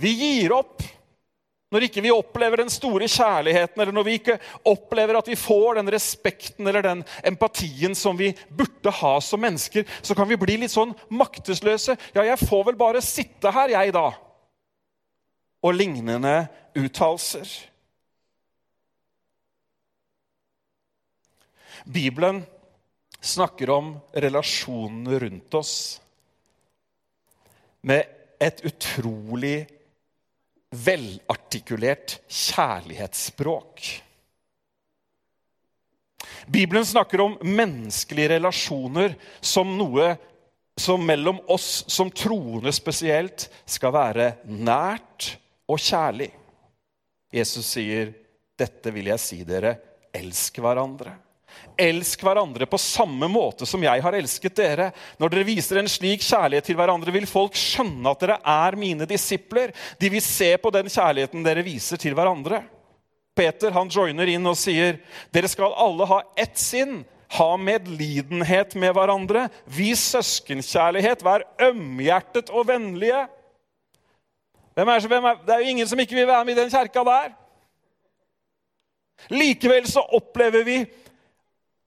Vi 0.00 0.14
gir 0.16 0.54
opp. 0.56 0.82
Når 1.70 1.86
ikke 1.86 2.02
vi 2.02 2.10
opplever 2.10 2.64
den 2.64 2.72
store 2.72 3.06
kjærligheten, 3.06 3.78
eller 3.78 3.94
når 3.94 4.06
vi 4.08 4.16
ikke 4.18 4.40
opplever 4.66 5.20
at 5.20 5.28
vi 5.30 5.36
får 5.38 5.78
den 5.78 5.92
respekten 5.94 6.66
eller 6.66 6.82
den 6.82 7.04
empatien 7.30 7.94
som 7.94 8.18
vi 8.18 8.32
burde 8.50 8.90
ha 8.90 9.12
som 9.22 9.38
mennesker, 9.44 9.86
så 10.02 10.16
kan 10.18 10.26
vi 10.26 10.38
bli 10.40 10.56
litt 10.64 10.74
sånn 10.74 10.96
maktesløse. 11.14 11.94
Ja, 12.16 12.26
jeg 12.26 12.42
får 12.42 12.64
vel 12.72 12.80
bare 12.80 13.04
sitte 13.06 13.54
her, 13.54 13.70
jeg, 13.76 13.94
da. 13.94 14.08
Og 15.62 15.76
lignende 15.78 16.48
uttalelser. 16.74 17.69
Bibelen 21.84 22.42
snakker 23.20 23.70
om 23.70 23.92
relasjonene 24.12 25.18
rundt 25.18 25.54
oss 25.54 25.74
med 27.80 28.04
et 28.40 28.62
utrolig 28.64 29.66
velartikulert 30.70 32.20
kjærlighetsspråk. 32.28 33.88
Bibelen 36.46 36.86
snakker 36.86 37.20
om 37.20 37.36
menneskelige 37.44 38.36
relasjoner 38.36 39.14
som 39.40 39.76
noe 39.78 40.14
som 40.80 41.02
mellom 41.04 41.42
oss 41.52 41.84
som 41.92 42.08
troende 42.10 42.72
spesielt 42.72 43.48
skal 43.68 43.92
være 43.92 44.28
nært 44.48 45.34
og 45.68 45.80
kjærlig. 45.82 46.30
Jesus 47.30 47.66
sier, 47.76 48.14
'Dette 48.56 48.92
vil 48.92 49.12
jeg 49.12 49.20
si 49.20 49.44
dere, 49.44 49.76
elsk 50.12 50.58
hverandre'. 50.58 51.29
Elsk 51.80 52.22
hverandre 52.24 52.66
på 52.68 52.78
samme 52.80 53.28
måte 53.30 53.66
som 53.68 53.82
jeg 53.84 54.02
har 54.04 54.16
elsket 54.16 54.56
dere. 54.58 54.90
Når 55.20 55.32
dere 55.32 55.46
viser 55.48 55.80
en 55.80 55.88
slik 55.90 56.24
kjærlighet 56.26 56.68
til 56.70 56.78
hverandre, 56.78 57.14
vil 57.14 57.28
folk 57.30 57.56
skjønne 57.58 58.10
at 58.10 58.20
dere 58.24 58.40
er 58.52 58.76
mine 58.80 59.08
disipler. 59.08 59.72
De 60.00 60.10
vil 60.12 60.24
se 60.24 60.52
på 60.60 60.72
den 60.74 60.90
kjærligheten 60.92 61.46
dere 61.46 61.64
viser 61.66 62.00
til 62.00 62.16
hverandre. 62.18 62.62
Peter 63.36 63.72
han 63.72 63.90
joiner 63.92 64.28
inn 64.28 64.46
og 64.50 64.58
sier, 64.58 64.98
dere 65.32 65.48
skal 65.48 65.76
alle 65.78 66.08
ha 66.10 66.20
ett 66.38 66.58
sinn. 66.60 67.02
Ha 67.30 67.50
medlidenhet 67.62 68.74
med 68.74 68.90
hverandre. 68.96 69.46
Vis 69.70 70.02
søskenkjærlighet. 70.16 71.22
Vær 71.22 71.46
ømhjertet 71.70 72.50
og 72.50 72.66
vennlige. 72.72 73.28
Hvem 74.74 74.90
er, 74.90 75.06
hvem 75.12 75.28
er, 75.28 75.38
det 75.46 75.54
er 75.54 75.62
jo 75.62 75.74
ingen 75.74 75.88
som 75.88 76.00
ikke 76.02 76.16
vil 76.18 76.26
være 76.26 76.44
med 76.48 76.56
i 76.56 76.60
den 76.62 76.72
kjerka 76.72 77.04
der. 77.06 77.30
Likevel 79.28 79.86
så 79.90 80.02
opplever 80.16 80.64
vi 80.64 80.78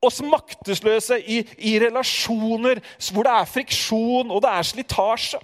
oss 0.06 0.22
maktesløse 0.26 1.20
i, 1.22 1.42
i, 1.58 1.74
relasjoner 1.82 2.82
hvor 3.14 3.28
det 3.28 3.34
er 3.34 3.50
friksjon 3.50 4.32
og 4.32 4.44
det 4.44 4.52
er 4.52 4.70
slitasje. 4.70 5.42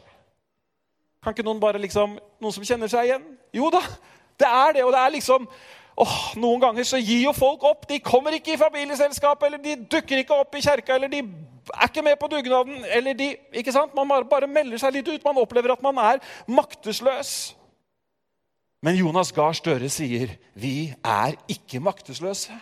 Kan 1.23 1.35
ikke 1.35 1.45
noen 1.47 1.59
bare 1.59 1.81
liksom, 1.81 2.15
noen 2.39 2.55
som 2.55 2.65
kjenner 2.65 2.91
seg 2.91 3.09
igjen? 3.09 3.25
Jo 3.55 3.71
da, 3.73 3.81
det 4.39 4.47
er 4.47 4.77
det. 4.77 4.85
Og 4.87 4.93
det 4.95 5.01
er 5.01 5.13
liksom 5.17 5.47
åh, 5.99 6.17
Noen 6.39 6.61
ganger 6.63 6.87
så 6.87 6.99
gir 7.01 7.25
jo 7.25 7.35
folk 7.35 7.63
opp. 7.67 7.87
De 7.89 7.99
kommer 7.99 8.37
ikke 8.37 8.55
i 8.55 8.61
familieselskap, 8.61 9.43
eller 9.43 9.59
de 9.63 9.75
dukker 9.91 10.23
ikke 10.23 10.37
opp 10.45 10.55
i 10.55 10.63
kjerka, 10.63 10.95
eller 10.95 11.11
de 11.11 11.23
er 11.75 11.89
ikke 11.89 12.05
med 12.05 12.15
på 12.21 12.29
dugnaden. 12.31 12.85
eller 12.87 13.13
de, 13.13 13.33
ikke 13.53 13.75
sant? 13.75 13.95
Man 13.95 14.07
bare 14.29 14.47
melder 14.47 14.79
seg 14.79 14.95
litt 14.95 15.11
ut. 15.11 15.25
Man 15.25 15.41
opplever 15.43 15.75
at 15.75 15.83
man 15.83 15.99
er 16.01 16.23
maktesløs. 16.47 17.55
Men 18.81 18.95
Jonas 18.95 19.33
Gahr 19.35 19.53
Støre 19.57 19.89
sier 19.91 20.31
vi 20.55 20.93
er 21.03 21.35
ikke 21.51 21.81
maktesløse. 21.83 22.55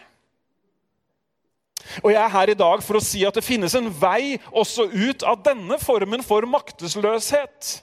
Og 2.03 2.11
jeg 2.13 2.21
er 2.21 2.33
her 2.33 2.53
i 2.53 2.57
dag 2.57 2.83
for 2.85 2.99
å 2.99 3.03
si 3.03 3.23
at 3.27 3.37
det 3.37 3.45
finnes 3.45 3.75
en 3.77 3.89
vei 3.89 4.37
også 4.51 4.89
ut 4.91 5.25
av 5.27 5.43
denne 5.45 5.79
formen 5.81 6.23
for 6.25 6.47
maktesløshet. 6.49 7.77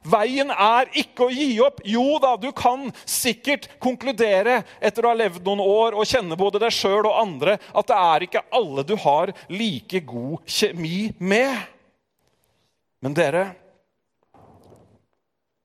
Veien 0.00 0.48
er 0.48 0.88
ikke 0.96 1.26
å 1.26 1.32
gi 1.32 1.58
opp. 1.60 1.82
Jo 1.84 2.16
da, 2.22 2.32
du 2.40 2.48
kan 2.56 2.86
sikkert 3.04 3.68
konkludere 3.82 4.62
etter 4.80 5.04
å 5.04 5.12
ha 5.12 5.18
levd 5.18 5.44
noen 5.44 5.60
år 5.60 5.98
og 5.98 6.08
kjenne 6.08 6.38
både 6.40 6.62
deg 6.62 6.72
sjøl 6.72 7.04
og 7.04 7.18
andre 7.20 7.58
at 7.60 7.90
det 7.90 7.98
er 7.98 8.24
ikke 8.24 8.46
alle 8.56 8.84
du 8.88 8.94
har 9.02 9.34
like 9.52 10.00
god 10.08 10.40
kjemi 10.48 11.10
med. 11.20 11.52
Men 13.04 13.16
dere 13.16 13.48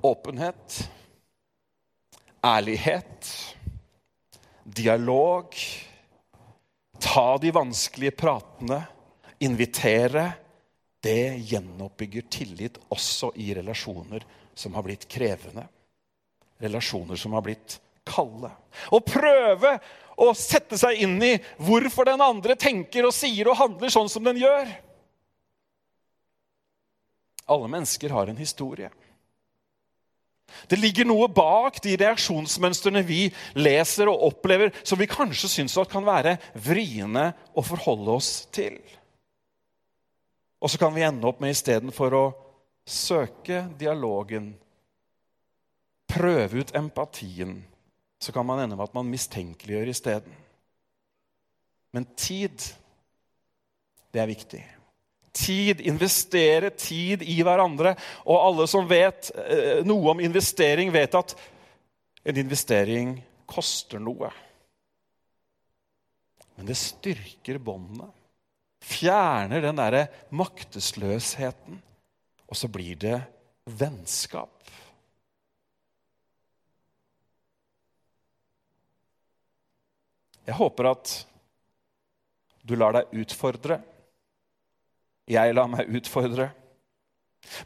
Åpenhet, 0.06 0.90
ærlighet, 2.46 3.30
dialog 4.64 5.56
ta 7.02 7.38
de 7.42 7.52
vanskelige 7.56 8.16
pratene, 8.18 8.82
invitere, 9.40 10.30
det 11.06 11.38
gjenoppbygger 11.52 12.26
tillit 12.34 12.80
også 12.90 13.32
i 13.36 13.52
relasjoner 13.54 14.24
som 14.58 14.74
har 14.74 14.86
blitt 14.88 15.06
krevende. 15.12 15.68
Relasjoner 16.64 17.20
som 17.20 17.36
har 17.38 17.44
blitt 17.46 17.78
kalde. 18.08 18.50
Å 18.90 19.00
prøve 19.06 19.76
å 20.18 20.32
sette 20.38 20.80
seg 20.80 21.04
inn 21.06 21.20
i 21.22 21.36
hvorfor 21.62 22.08
den 22.08 22.24
andre 22.24 22.56
tenker 22.58 23.06
og 23.06 23.14
sier 23.14 23.52
og 23.52 23.60
handler 23.60 23.94
sånn 23.94 24.10
som 24.10 24.26
den 24.26 24.40
gjør. 24.42 24.72
Alle 27.46 27.70
mennesker 27.70 28.14
har 28.16 28.32
en 28.32 28.40
historie. 28.42 28.90
Det 30.70 30.80
ligger 30.80 31.08
noe 31.08 31.28
bak 31.32 31.82
de 31.84 31.96
reaksjonsmønstrene 32.00 33.02
vi 33.06 33.28
leser 33.58 34.10
og 34.10 34.24
opplever, 34.30 34.72
som 34.86 35.00
vi 35.00 35.10
kanskje 35.10 35.50
syns 35.52 35.78
kan 35.92 36.06
være 36.06 36.38
vriene 36.54 37.32
å 37.54 37.64
forholde 37.66 38.16
oss 38.16 38.32
til. 38.56 38.78
Og 40.62 40.72
så 40.72 40.80
kan 40.82 40.94
vi 40.96 41.06
ende 41.06 41.28
opp 41.30 41.42
med 41.44 41.54
istedenfor 41.54 42.16
å 42.18 42.26
søke 42.86 43.66
dialogen, 43.78 44.54
prøve 46.10 46.64
ut 46.64 46.76
empatien, 46.78 47.58
så 48.22 48.34
kan 48.34 48.46
man 48.48 48.62
ende 48.64 48.78
med 48.78 48.88
at 48.88 48.96
man 48.96 49.10
mistenkeliggjør 49.10 49.92
isteden. 49.92 50.38
Men 51.94 52.08
tid, 52.18 52.56
det 54.14 54.22
er 54.24 54.32
viktig 54.32 54.64
tid, 55.36 55.82
investere 55.86 56.72
tid 56.80 57.24
i 57.28 57.38
hverandre. 57.44 57.96
Og 58.26 58.40
alle 58.40 58.68
som 58.72 58.88
vet 58.90 59.32
eh, 59.36 59.84
noe 59.88 60.16
om 60.16 60.24
investering, 60.24 60.94
vet 60.96 61.18
at 61.20 61.36
en 62.26 62.42
investering 62.42 63.18
koster 63.50 64.02
noe. 64.02 64.32
Men 66.56 66.70
det 66.70 66.78
styrker 66.80 67.60
båndene. 67.60 68.08
Fjerner 68.86 69.64
den 69.66 69.80
derre 69.80 70.06
maktesløsheten. 70.36 71.82
Og 72.46 72.58
så 72.58 72.70
blir 72.72 72.98
det 73.02 73.18
vennskap. 73.66 74.52
Jeg 80.46 80.54
håper 80.60 80.92
at 80.92 81.14
du 82.66 82.76
lar 82.78 82.94
deg 82.94 83.18
utfordre 83.24 83.80
jeg 85.30 85.56
lar 85.58 85.70
meg 85.72 85.90
utfordre. 85.98 86.52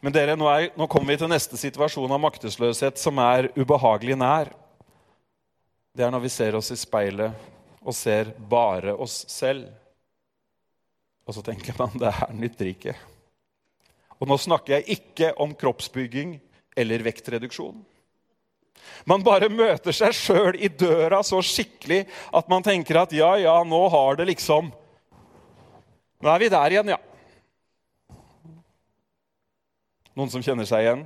Men 0.03 0.15
dere, 0.15 0.35
nå, 0.39 0.47
er, 0.51 0.71
nå 0.79 0.87
kommer 0.91 1.13
vi 1.13 1.19
til 1.21 1.31
neste 1.31 1.59
situasjon 1.59 2.11
av 2.11 2.21
maktesløshet 2.23 2.99
som 2.99 3.19
er 3.23 3.49
ubehagelig 3.55 4.17
nær. 4.19 4.51
Det 5.95 6.05
er 6.05 6.11
når 6.13 6.25
vi 6.25 6.31
ser 6.33 6.57
oss 6.59 6.71
i 6.71 6.79
speilet 6.79 7.35
og 7.79 7.95
ser 7.95 8.33
bare 8.51 8.93
oss 8.95 9.23
selv. 9.31 9.69
Og 11.27 11.35
så 11.35 11.43
tenker 11.45 11.75
man 11.79 11.95
det 11.99 12.11
her 12.15 12.35
nytter 12.35 12.71
ikke. 12.71 12.95
Og 14.19 14.27
nå 14.27 14.35
snakker 14.39 14.77
jeg 14.77 14.99
ikke 14.99 15.31
om 15.39 15.55
kroppsbygging 15.55 16.35
eller 16.79 17.05
vektreduksjon. 17.05 17.77
Man 19.07 19.23
bare 19.23 19.51
møter 19.51 19.95
seg 19.95 20.15
sjøl 20.15 20.57
i 20.59 20.69
døra 20.71 21.21
så 21.25 21.41
skikkelig 21.43 22.05
at 22.35 22.49
man 22.51 22.63
tenker 22.63 23.01
at 23.01 23.13
ja, 23.15 23.33
ja, 23.39 23.57
nå 23.67 23.81
har 23.91 24.19
det 24.19 24.29
liksom 24.33 24.71
Nå 26.19 26.27
er 26.27 26.41
vi 26.41 26.47
der 26.51 26.73
igjen, 26.73 26.89
ja. 26.91 26.97
Noen 30.19 30.31
som 30.33 30.43
kjenner 30.43 30.67
seg 30.67 30.83
igjen? 30.83 31.05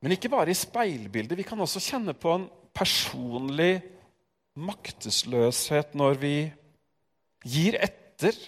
Men 0.00 0.14
ikke 0.14 0.30
bare 0.32 0.54
i 0.54 0.56
speilbildet. 0.56 1.36
Vi 1.36 1.44
kan 1.44 1.60
også 1.60 1.82
kjenne 1.82 2.14
på 2.16 2.32
en 2.32 2.46
personlig 2.72 3.82
maktesløshet 4.56 5.92
når 5.98 6.16
vi 6.22 6.32
gir 7.44 7.76
etter 7.76 8.38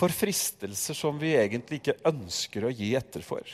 for 0.00 0.14
fristelser 0.14 0.96
som 0.96 1.18
vi 1.20 1.34
egentlig 1.36 1.82
ikke 1.82 1.98
ønsker 2.08 2.64
å 2.64 2.72
gi 2.72 2.94
etter 2.96 3.26
for. 3.26 3.44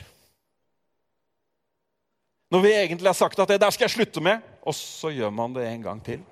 Når 2.53 2.63
vi 2.63 2.71
egentlig 2.71 3.11
har 3.11 3.19
sagt 3.19 3.39
at 3.43 3.49
'det 3.49 3.59
der 3.59 3.71
skal 3.75 3.89
jeg 3.89 3.97
slutte 3.97 4.23
med', 4.23 4.41
og 4.63 4.75
så 4.75 5.11
gjør 5.11 5.29
man 5.29 5.53
det 5.53 5.67
en 5.67 5.83
gang 5.83 5.99
til. 6.03 6.23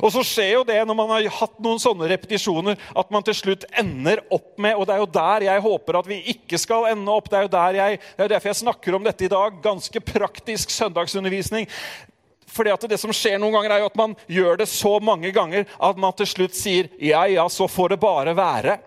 Og 0.00 0.08
så 0.12 0.22
skjer 0.24 0.54
jo 0.54 0.64
det 0.66 0.78
når 0.88 0.96
man 0.96 1.10
har 1.12 1.26
hatt 1.38 1.58
noen 1.62 1.80
sånne 1.80 2.08
repetisjoner, 2.08 2.78
at 2.96 3.12
man 3.12 3.24
til 3.26 3.36
slutt 3.36 3.66
ender 3.76 4.22
opp 4.32 4.56
med 4.62 4.76
Og 4.78 4.86
det 4.88 4.94
er 4.94 5.02
jo 5.02 5.08
der 5.18 5.46
jeg 5.46 5.64
håper 5.66 5.98
at 6.00 6.08
vi 6.08 6.20
ikke 6.32 6.58
skal 6.60 6.88
ende 6.90 7.12
opp. 7.12 7.28
Det 7.30 7.38
er 7.38 7.46
jo 7.46 7.52
der 7.52 7.78
jeg, 7.80 8.00
det 8.16 8.24
er 8.24 8.32
derfor 8.32 8.52
jeg 8.52 8.62
snakker 8.62 8.96
om 8.96 9.06
dette 9.06 9.26
i 9.26 9.32
dag. 9.32 9.58
Ganske 9.64 10.00
praktisk 10.00 10.72
søndagsundervisning. 10.72 11.68
Fordi 12.56 12.72
at 12.72 12.88
Det 12.88 12.98
som 13.00 13.12
skjer 13.12 13.38
noen 13.40 13.52
ganger, 13.58 13.74
er 13.74 13.84
jo 13.84 13.90
at 13.90 14.00
man 14.00 14.16
gjør 14.32 14.62
det 14.62 14.68
så 14.72 14.96
mange 15.02 15.32
ganger 15.34 15.66
at 15.68 16.00
man 16.00 16.14
til 16.16 16.30
slutt 16.30 16.56
sier 16.56 16.88
ja, 17.02 17.26
ja, 17.28 17.44
så 17.52 17.68
får 17.68 17.94
det 17.94 18.00
bare 18.00 18.36
være. 18.36 18.78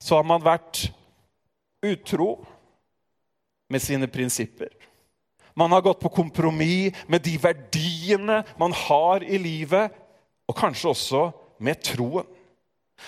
Så 0.00 0.16
har 0.16 0.26
man 0.28 0.42
vært 0.44 0.86
utro 1.84 2.38
med 3.68 3.82
sine 3.84 4.08
prinsipper. 4.08 4.72
Man 5.54 5.72
har 5.72 5.84
gått 5.84 6.00
på 6.02 6.10
kompromiss 6.12 7.04
med 7.06 7.22
de 7.22 7.36
verdiene 7.38 8.42
man 8.58 8.74
har 8.74 9.22
i 9.22 9.38
livet, 9.38 9.92
og 10.48 10.56
kanskje 10.58 10.90
også 10.90 11.28
med 11.62 11.82
troen. 11.82 12.26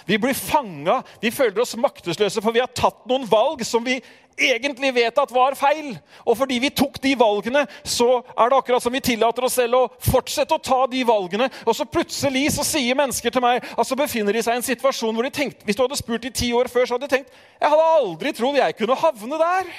Vi 0.04 0.18
blir 0.18 0.34
fanga, 0.34 1.00
vi 1.22 1.30
føler 1.30 1.62
oss 1.62 1.76
maktesløse, 1.78 2.42
for 2.42 2.54
vi 2.54 2.60
har 2.60 2.70
tatt 2.74 3.04
noen 3.08 3.26
valg 3.30 3.62
som 3.64 3.84
vi 3.86 4.00
egentlig 4.36 4.90
vet 4.94 5.18
at 5.18 5.32
var 5.32 5.56
feil. 5.56 5.94
Og 6.26 6.36
fordi 6.38 6.58
vi 6.60 6.72
tok 6.74 6.98
de 7.02 7.14
valgene, 7.18 7.64
så 7.86 8.20
er 8.34 8.50
det 8.50 8.58
akkurat 8.58 8.84
som 8.84 8.92
vi 8.92 9.02
tillater 9.04 9.46
oss 9.46 9.56
selv 9.56 9.78
å 9.78 9.84
fortsette 10.10 10.58
å 10.58 10.62
ta 10.62 10.82
de 10.90 11.02
valgene. 11.06 11.48
Og 11.64 11.76
så 11.78 11.88
plutselig 11.88 12.50
så 12.58 12.66
sier 12.66 12.98
mennesker 12.98 13.32
til 13.32 13.44
meg 13.44 13.64
at 13.64 13.88
så 13.88 13.98
befinner 13.98 14.36
de 14.36 14.44
seg 14.44 14.58
i 14.58 14.60
en 14.60 14.68
situasjon 14.68 15.14
hvor 15.16 15.26
de 15.26 15.34
tenkte 15.34 15.64
Hvis 15.66 15.78
du 15.78 15.84
hadde 15.86 15.98
spurt 15.98 16.26
de 16.26 16.34
ti 16.34 16.52
år 16.56 16.70
før, 16.72 16.84
så 16.84 16.96
hadde 16.96 17.08
de 17.08 17.16
tenkt 17.16 17.44
jeg 17.56 17.72
hadde 17.72 17.92
aldri 17.96 18.34
trodd 18.36 18.58
jeg 18.58 18.76
kunne 18.76 18.98
havne 19.00 19.40
der. 19.40 19.70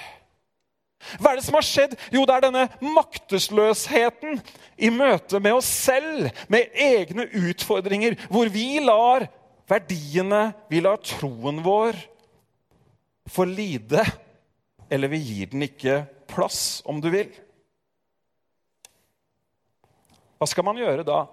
Hva 1.21 1.31
er 1.31 1.39
det 1.39 1.45
som 1.45 1.55
har 1.55 1.65
skjedd? 1.65 1.95
Jo, 2.11 2.25
det 2.25 2.35
er 2.35 2.45
denne 2.47 2.65
maktesløsheten 2.81 4.39
i 4.77 4.89
møte 4.91 5.39
med 5.39 5.59
oss 5.59 5.69
selv, 5.69 6.31
med 6.51 6.73
egne 6.73 7.27
utfordringer, 7.47 8.17
hvor 8.33 8.49
vi 8.51 8.79
lar 8.83 9.27
verdiene, 9.69 10.51
vi 10.71 10.81
lar 10.83 10.99
troen 11.05 11.61
vår 11.65 11.99
få 13.29 13.45
lide. 13.47 14.03
Eller 14.89 15.11
vi 15.11 15.19
gir 15.19 15.51
den 15.51 15.65
ikke 15.67 16.01
plass, 16.31 16.81
om 16.87 17.01
du 17.03 17.09
vil. 17.11 17.29
Hva 20.37 20.47
skal 20.47 20.65
man 20.67 20.79
gjøre 20.79 21.05
da? 21.07 21.25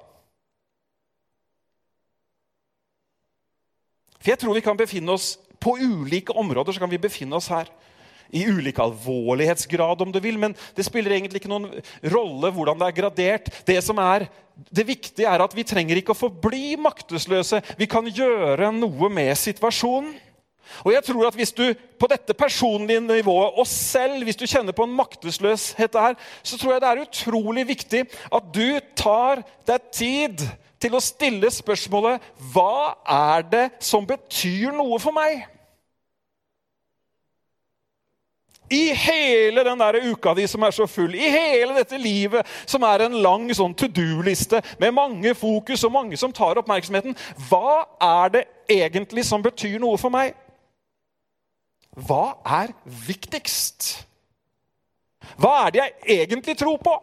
For 4.18 4.32
jeg 4.32 4.40
tror 4.40 4.56
vi 4.56 4.64
kan 4.64 4.78
befinne 4.80 5.12
oss 5.12 5.34
på 5.60 5.76
ulike 5.80 6.32
områder. 6.32 6.72
så 6.72 6.80
kan 6.80 6.90
vi 6.90 6.98
befinne 6.98 7.36
oss 7.36 7.50
her 7.52 7.68
i 8.34 8.44
ulik 8.50 8.80
alvorlighetsgrad, 8.82 10.02
om 10.02 10.12
du 10.12 10.20
vil. 10.22 10.38
Men 10.40 10.56
det 10.76 10.86
spiller 10.86 11.16
egentlig 11.16 11.42
ikke 11.42 11.52
noen 11.52 11.70
rolle 12.14 12.50
hvordan 12.54 12.80
det 12.80 12.90
er 12.90 12.98
gradert. 12.98 13.52
Det 13.66 13.78
som 13.84 14.00
er 14.02 14.26
det 14.74 14.86
viktige, 14.86 15.28
er 15.30 15.42
at 15.42 15.54
vi 15.56 15.66
trenger 15.66 15.98
ikke 15.98 16.14
å 16.14 16.18
forbli 16.18 16.74
maktesløse. 16.80 17.62
Vi 17.78 17.90
kan 17.90 18.06
gjøre 18.06 18.70
noe 18.74 19.10
med 19.12 19.34
situasjonen. 19.38 20.14
Og 20.84 20.94
jeg 20.94 21.04
tror 21.04 21.28
at 21.28 21.36
Hvis 21.36 21.52
du 21.52 21.74
på 22.00 22.08
dette 22.10 22.34
personlige 22.34 23.00
nivået 23.00 23.58
og 23.60 23.66
selv 23.68 24.24
hvis 24.24 24.36
du 24.36 24.46
kjenner 24.46 24.72
på 24.72 24.86
en 24.86 24.96
maktesløshet 24.96 25.94
her, 25.94 26.14
så 26.42 26.58
tror 26.58 26.72
jeg 26.72 26.80
det 26.80 26.88
er 26.88 27.02
utrolig 27.04 27.68
viktig 27.68 28.04
at 28.32 28.48
du 28.54 28.80
tar 28.96 29.44
deg 29.66 29.90
tid 29.92 30.46
til 30.80 30.96
å 30.96 31.02
stille 31.04 31.50
spørsmålet 31.52 32.24
hva 32.52 32.94
er 33.06 33.44
det 33.48 33.64
som 33.84 34.06
betyr 34.08 34.72
noe 34.72 34.98
for 35.00 35.16
meg? 35.16 35.44
I 38.72 38.94
hele 38.96 39.64
den 39.64 39.80
der 39.80 39.98
uka 40.08 40.32
di 40.34 40.46
som 40.48 40.62
er 40.64 40.72
så 40.72 40.86
full, 40.88 41.14
i 41.14 41.30
hele 41.30 41.74
dette 41.76 41.98
livet 42.00 42.46
som 42.66 42.82
er 42.88 43.04
en 43.04 43.18
lang 43.22 43.44
sånn 43.54 43.74
to 43.76 43.88
do-liste 43.92 44.62
med 44.80 44.94
mange 44.96 45.34
fokus 45.36 45.84
og 45.84 45.92
mange 45.92 46.16
som 46.20 46.32
tar 46.32 46.60
oppmerksomheten, 46.62 47.16
hva 47.50 47.84
er 48.00 48.32
det 48.38 48.44
egentlig 48.72 49.26
som 49.28 49.44
betyr 49.44 49.76
noe 49.82 50.00
for 50.00 50.14
meg? 50.14 50.32
Hva 51.94 52.38
er 52.62 52.72
viktigst? 53.06 53.92
Hva 55.40 55.66
er 55.66 55.74
det 55.74 55.82
jeg 55.82 56.22
egentlig 56.24 56.56
tror 56.58 56.80
på? 56.82 56.94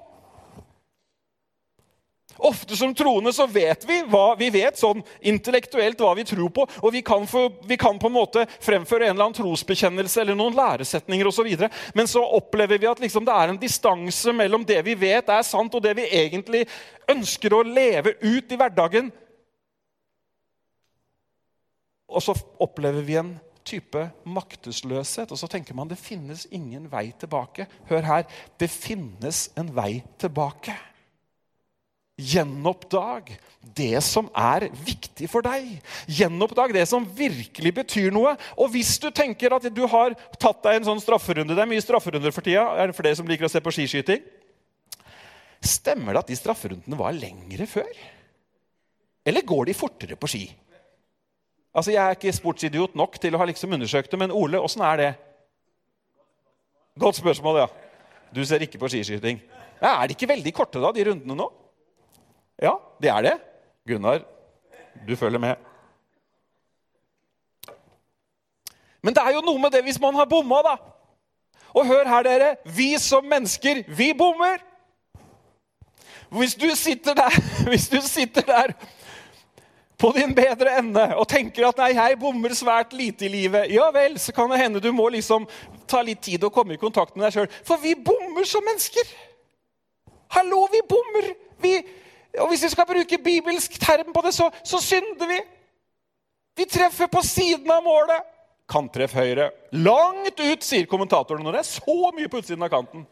Ofte 2.41 2.75
som 2.75 2.93
troende 2.97 3.29
så 3.33 3.45
vet 3.45 3.83
vi 3.85 3.99
hva 4.09 4.31
vi 4.39 4.47
vet 4.49 4.79
sånn 4.79 5.03
intellektuelt 5.29 5.99
hva 6.01 6.15
vi 6.17 6.25
tror 6.25 6.49
på. 6.49 6.65
Og 6.81 6.93
vi 6.95 7.03
kan, 7.05 7.27
for, 7.29 7.53
vi 7.69 7.77
kan 7.77 7.99
på 8.01 8.09
en 8.09 8.15
måte 8.15 8.47
fremføre 8.63 9.05
en 9.05 9.13
eller 9.13 9.27
annen 9.27 9.37
trosbekjennelse 9.37 10.23
eller 10.23 10.37
noen 10.39 10.57
læresetninger 10.57 11.29
osv. 11.29 11.51
Men 11.93 12.09
så 12.09 12.23
opplever 12.25 12.81
vi 12.81 12.89
at 12.89 13.03
liksom 13.03 13.27
det 13.27 13.37
er 13.37 13.53
en 13.53 13.61
distanse 13.61 14.33
mellom 14.33 14.65
det 14.65 14.79
vi 14.89 14.97
vet 14.97 15.29
er 15.29 15.45
sant, 15.45 15.77
og 15.77 15.85
det 15.85 15.93
vi 16.01 16.09
egentlig 16.09 16.65
ønsker 17.11 17.53
å 17.53 17.61
leve 17.67 18.17
ut 18.23 18.49
i 18.49 18.57
hverdagen. 18.57 19.13
Og 22.11 22.25
så 22.25 22.35
opplever 22.59 23.05
vi 23.05 23.21
en 23.21 23.35
type 23.63 24.09
maktesløshet. 24.25 25.29
Og 25.29 25.37
så 25.37 25.47
tenker 25.51 25.77
man 25.77 25.93
det 25.93 26.01
finnes 26.01 26.47
ingen 26.51 26.89
vei 26.91 27.11
tilbake. 27.21 27.69
Hør 27.89 28.07
her. 28.15 28.25
Det 28.59 28.73
finnes 28.73 29.49
en 29.59 29.69
vei 29.75 30.01
tilbake. 30.19 30.75
Gjenoppdag 32.19 33.31
det 33.77 34.01
som 34.03 34.27
er 34.37 34.67
viktig 34.85 35.29
for 35.31 35.45
deg. 35.45 35.77
Gjenoppdag 36.11 36.73
det 36.75 36.83
som 36.89 37.05
virkelig 37.05 37.73
betyr 37.79 38.11
noe. 38.13 38.35
Og 38.59 38.73
hvis 38.73 38.97
du 39.01 39.09
tenker 39.15 39.55
at 39.55 39.65
du 39.73 39.83
har 39.89 40.15
tatt 40.37 40.61
deg 40.65 40.79
en 40.79 40.89
sånn 40.91 41.01
strafferunde 41.01 41.55
Det 41.55 41.63
er 41.63 41.69
mye 41.69 41.83
strafferunder 41.83 42.33
for 42.35 42.45
tida. 42.45 42.67
Er 42.77 42.91
det 42.91 42.97
for 42.97 43.07
dere 43.07 43.17
som 43.17 43.29
liker 43.29 43.47
å 43.47 43.51
se 43.51 43.61
på 43.63 43.73
skiskyting? 43.73 44.25
Stemmer 45.61 46.13
det 46.17 46.23
at 46.23 46.33
de 46.33 46.37
strafferundene 46.39 46.97
var 46.99 47.15
lengre 47.15 47.67
før? 47.69 47.89
Eller 49.25 49.45
går 49.45 49.69
de 49.69 49.77
fortere 49.77 50.17
på 50.17 50.29
ski? 50.29 50.45
Altså, 51.71 51.93
Jeg 51.93 52.01
er 52.03 52.17
ikke 52.17 52.33
sportsidiot 52.35 52.95
nok 52.99 53.17
til 53.21 53.33
å 53.33 53.39
ha 53.39 53.47
liksom 53.47 53.71
undersøkt 53.77 54.11
det, 54.11 54.19
men 54.19 54.33
Ole, 54.35 54.59
åssen 54.59 54.83
er 54.83 54.97
det? 54.99 55.11
Godt 56.99 57.21
spørsmål, 57.21 57.61
ja. 57.63 57.67
Du 58.35 58.43
ser 58.45 58.63
ikke 58.65 58.81
på 58.81 58.89
skiskyting. 58.91 59.39
Ja, 59.79 59.95
er 59.95 60.09
de 60.09 60.17
ikke 60.17 60.29
veldig 60.33 60.53
korte, 60.53 60.81
da, 60.83 60.91
de 60.91 61.05
rundene 61.07 61.37
nå? 61.37 61.47
Ja, 62.59 62.75
det 63.01 63.09
er 63.09 63.21
det. 63.21 63.35
Gunnar, 63.87 64.23
du 65.07 65.15
følger 65.15 65.39
med. 65.39 65.55
Men 69.01 69.15
det 69.15 69.23
er 69.23 69.33
jo 69.37 69.45
noe 69.45 69.61
med 69.61 69.73
det 69.73 69.83
hvis 69.85 69.99
man 70.01 70.15
har 70.15 70.29
bomma, 70.29 70.61
da. 70.65 70.75
Og 71.73 71.87
hør 71.87 72.07
her, 72.07 72.23
dere. 72.27 72.55
Vi 72.65 72.93
som 72.99 73.25
mennesker, 73.25 73.83
vi 73.87 74.11
bommer. 74.17 74.61
Hvis 76.31 76.55
du 76.55 76.69
sitter 76.75 77.15
der, 77.17 77.37
hvis 77.69 77.89
du 77.89 77.99
sitter 78.01 78.45
der 78.47 78.73
på 80.01 80.11
din 80.15 80.35
bedre 80.35 80.77
ende 80.79 81.03
og 81.15 81.27
tenker 81.29 81.67
at 81.67 81.77
nei, 81.77 81.91
jeg 81.93 82.17
bommer 82.19 82.53
svært 82.57 82.93
lite 82.97 83.27
i 83.27 83.31
livet, 83.31 83.67
ja 83.69 83.89
vel, 83.93 84.15
så 84.19 84.33
kan 84.33 84.49
det 84.49 84.61
hende 84.61 84.81
du 84.81 84.89
må 84.95 85.09
liksom 85.13 85.45
ta 85.91 86.01
litt 86.05 86.23
tid 86.25 86.43
og 86.47 86.53
komme 86.55 86.73
i 86.73 86.81
kontakt 86.81 87.15
med 87.15 87.27
deg 87.27 87.35
sjøl. 87.35 87.51
For 87.67 87.81
vi 87.83 87.93
bommer 87.95 88.47
som 88.47 88.65
mennesker. 88.65 89.11
Hallo, 90.31 90.63
vi 90.71 90.81
bommer. 90.87 91.33
Vi, 91.61 91.75
og 92.39 92.51
hvis 92.51 92.63
vi 92.63 92.71
skal 92.71 92.87
bruke 92.87 93.17
bibelsk 93.23 93.79
term 93.81 94.13
på 94.13 94.23
det, 94.23 94.33
så, 94.35 94.47
så 94.63 94.79
synder 94.83 95.27
vi. 95.27 95.39
Vi 96.61 96.67
treffer 96.69 97.09
på 97.11 97.23
siden 97.25 97.71
av 97.71 97.83
målet. 97.83 98.27
Kanttreff 98.71 99.15
høyre. 99.17 99.49
Langt 99.75 100.39
ut, 100.39 100.63
sier 100.63 100.87
kommentatoren 100.87 101.43
når 101.43 101.57
det 101.57 101.63
er 101.63 101.69
så 101.73 101.97
mye 102.15 102.31
på 102.31 102.39
utsiden 102.39 102.63
av 102.63 102.71
kanten. 102.71 103.03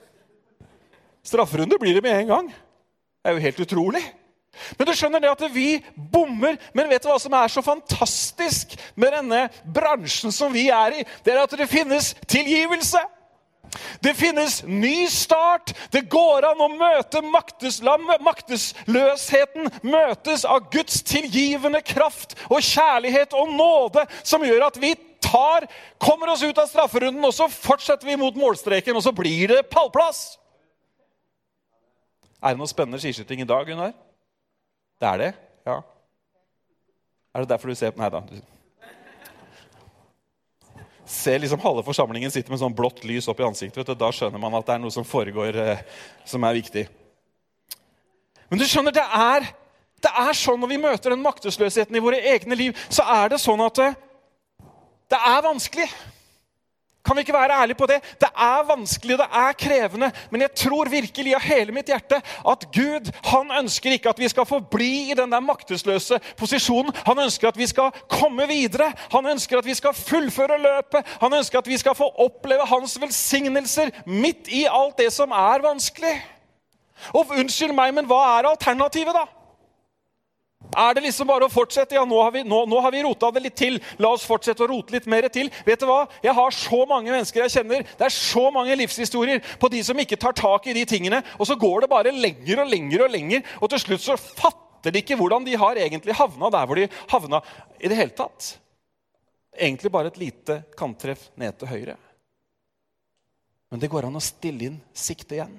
Strafferunde 1.26 1.80
blir 1.82 1.98
det 1.98 2.04
med 2.06 2.16
en 2.16 2.32
gang. 2.32 2.50
Det 2.50 3.32
er 3.32 3.36
jo 3.36 3.44
helt 3.44 3.62
utrolig. 3.66 4.04
Men 4.78 4.88
du 4.88 4.94
skjønner 4.98 5.24
det 5.24 5.32
at 5.32 5.44
vi 5.54 5.68
bommer. 5.96 6.56
Men 6.76 6.90
vet 6.92 7.04
du 7.04 7.10
hva 7.12 7.20
som 7.22 7.36
er 7.36 7.52
så 7.52 7.64
fantastisk 7.64 8.76
med 9.00 9.14
denne 9.18 9.42
bransjen 9.76 10.34
som 10.36 10.54
vi 10.56 10.70
er 10.74 11.02
i? 11.02 11.06
Det 11.24 11.36
er 11.36 11.44
at 11.44 11.56
det 11.60 11.70
finnes 11.72 12.14
tilgivelse. 12.28 13.04
Det 14.04 14.14
finnes 14.18 14.64
ny 14.64 15.08
start. 15.12 15.74
Det 15.92 16.02
går 16.12 16.46
an 16.52 16.62
å 16.64 16.70
møte 16.72 17.22
maktesløsheten 17.26 19.70
møtes 19.84 20.46
av 20.46 20.70
Guds 20.74 21.04
tilgivende 21.08 21.82
kraft 21.86 22.36
og 22.50 22.62
kjærlighet 22.64 23.34
og 23.38 23.50
nåde, 23.54 24.06
som 24.24 24.44
gjør 24.46 24.68
at 24.70 24.78
vi 24.82 24.96
tar, 25.24 25.68
kommer 26.02 26.32
oss 26.34 26.44
ut 26.44 26.58
av 26.58 26.68
strafferunden, 26.70 27.26
og 27.26 27.34
så 27.36 27.48
fortsetter 27.52 28.08
vi 28.08 28.16
mot 28.20 28.36
målstreken, 28.40 28.96
og 28.96 29.04
så 29.06 29.12
blir 29.16 29.48
det 29.52 29.70
pallplass. 29.72 30.40
Er 32.40 32.56
det 32.56 32.62
noe 32.62 32.72
spennende 32.72 33.02
skiskyting 33.04 33.40
i 33.44 33.48
dag, 33.48 33.68
Gunnar? 33.68 33.92
Det 35.00 35.08
er 35.08 35.18
det? 35.20 35.34
Ja. 35.68 35.82
Er 37.36 37.40
det 37.44 37.52
derfor 37.52 37.68
du 37.70 37.76
ser 37.78 37.92
på 37.94 38.02
Nei 38.02 38.10
da. 38.14 38.22
Ser 41.10 41.40
liksom 41.42 41.62
halve 41.64 41.84
forsamlingen 41.84 42.32
sitte 42.32 42.52
med 42.54 42.62
sånn 42.62 42.76
blått 42.78 43.02
lys 43.08 43.28
opp 43.32 43.40
i 43.42 43.48
ansiktet, 43.48 43.82
vet 43.82 43.90
du, 43.90 43.98
da 43.98 44.12
skjønner 44.14 44.42
man 44.42 44.54
at 44.60 44.68
det 44.68 44.76
er 44.76 44.84
noe 44.84 44.94
som 44.94 45.08
foregår 45.08 45.58
eh, 45.58 45.82
som 46.28 46.44
er 46.46 46.60
viktig. 46.60 46.86
Men 48.50 48.62
du 48.62 48.66
skjønner, 48.70 48.94
det 48.94 49.06
er, 49.06 49.48
det 50.06 50.12
er 50.22 50.38
sånn 50.38 50.62
når 50.62 50.72
vi 50.72 50.80
møter 50.86 51.14
den 51.14 51.26
maktesløsheten 51.26 51.98
i 51.98 52.04
våre 52.04 52.22
egne 52.34 52.58
liv, 52.58 52.78
så 52.94 53.06
er 53.20 53.34
det 53.34 53.42
sånn 53.42 53.62
at 53.66 53.82
det, 53.82 53.90
det 55.10 55.22
er 55.32 55.44
vanskelig. 55.46 55.90
Kan 57.06 57.16
vi 57.16 57.24
ikke 57.24 57.34
være 57.34 57.62
ærlige 57.62 57.78
på 57.80 57.88
det? 57.88 58.02
Det 58.22 58.28
er 58.36 58.64
vanskelig, 58.68 59.18
det 59.18 59.28
er 59.32 59.54
krevende, 59.54 60.12
men 60.32 60.42
jeg 60.42 60.52
tror 60.52 60.90
virkelig 60.92 61.36
av 61.36 61.46
hele 61.48 61.72
mitt 61.72 61.88
hjerte 61.88 62.20
at 62.52 62.66
Gud 62.76 63.08
han 63.30 63.54
ønsker 63.62 63.96
ikke 63.96 64.12
at 64.12 64.20
vi 64.20 64.28
skal 64.30 64.46
forbli 64.46 64.90
i 65.12 65.16
den 65.18 65.32
der 65.32 65.40
maktesløse 65.40 66.20
posisjonen. 66.38 66.92
Han 67.08 67.24
ønsker 67.24 67.48
at 67.48 67.58
vi 67.58 67.70
skal 67.72 67.96
komme 68.12 68.48
videre. 68.52 68.92
Han 69.16 69.32
ønsker 69.32 69.58
at 69.58 69.66
vi 69.66 69.78
skal 69.80 69.96
fullføre 69.96 70.60
løpet. 70.60 71.08
Han 71.24 71.40
ønsker 71.40 71.64
at 71.64 71.72
vi 71.72 71.80
skal 71.80 71.96
få 71.96 72.12
oppleve 72.20 72.68
hans 72.68 73.00
velsignelser 73.02 73.96
midt 74.06 74.52
i 74.52 74.66
alt 74.68 75.00
det 75.00 75.14
som 75.16 75.32
er 75.32 75.64
vanskelig. 75.64 76.18
Og 77.16 77.32
unnskyld 77.32 77.72
meg, 77.74 77.94
men 77.96 78.08
hva 78.10 78.22
er 78.36 78.52
alternativet, 78.52 79.16
da? 79.16 79.39
Er 80.78 80.94
det 80.94 81.02
liksom 81.08 81.30
bare 81.30 81.48
å 81.48 81.52
fortsette? 81.52 81.96
Ja, 81.98 82.04
nå 82.06 82.20
har, 82.22 82.32
vi, 82.36 82.44
nå, 82.46 82.62
nå 82.70 82.82
har 82.84 82.94
vi 82.94 83.02
rota 83.02 83.32
det 83.34 83.42
litt 83.42 83.58
til. 83.58 83.80
La 83.98 84.12
oss 84.14 84.26
fortsette 84.28 84.62
å 84.66 84.70
rote 84.70 84.94
litt 84.94 85.08
mer 85.10 85.26
til. 85.34 85.50
Vet 85.66 85.82
du 85.82 85.88
hva? 85.90 86.04
Jeg 86.22 86.36
har 86.38 86.56
så 86.56 86.84
mange 86.90 87.10
mennesker 87.10 87.42
jeg 87.46 87.56
kjenner. 87.58 87.86
Det 87.98 88.06
er 88.06 88.14
så 88.14 88.46
mange 88.54 88.78
livshistorier 88.78 89.42
på 89.62 89.72
de 89.74 89.82
som 89.86 89.98
ikke 89.98 90.20
tar 90.22 90.38
tak 90.38 90.70
i 90.70 90.76
de 90.78 90.86
tingene. 90.90 91.24
Og 91.40 91.50
så 91.50 91.58
går 91.60 91.86
det 91.86 91.92
bare 91.92 92.14
lenger 92.14 92.62
og 92.62 92.70
lenger 92.70 93.06
og 93.06 93.14
lenger, 93.16 93.46
og 93.60 93.72
til 93.74 93.82
slutt 93.82 94.06
så 94.06 94.18
fatter 94.20 94.94
de 94.94 95.02
ikke 95.02 95.18
hvordan 95.20 95.48
de 95.48 95.58
har 95.60 95.80
egentlig 95.82 96.16
havna 96.16 96.52
der 96.54 96.68
hvor 96.70 96.80
de 96.80 96.90
havna 97.10 97.42
i 97.80 97.90
det 97.90 97.98
hele 97.98 98.14
tatt. 98.16 98.54
Egentlig 99.58 99.92
bare 99.92 100.14
et 100.14 100.22
lite 100.22 100.62
kanttreff 100.78 101.32
ned 101.40 101.58
til 101.58 101.72
høyre. 101.72 101.98
Men 103.70 103.82
det 103.82 103.90
går 103.90 104.08
an 104.08 104.18
å 104.18 104.24
stille 104.24 104.70
inn 104.70 104.78
sikte 104.98 105.38
igjen. 105.38 105.58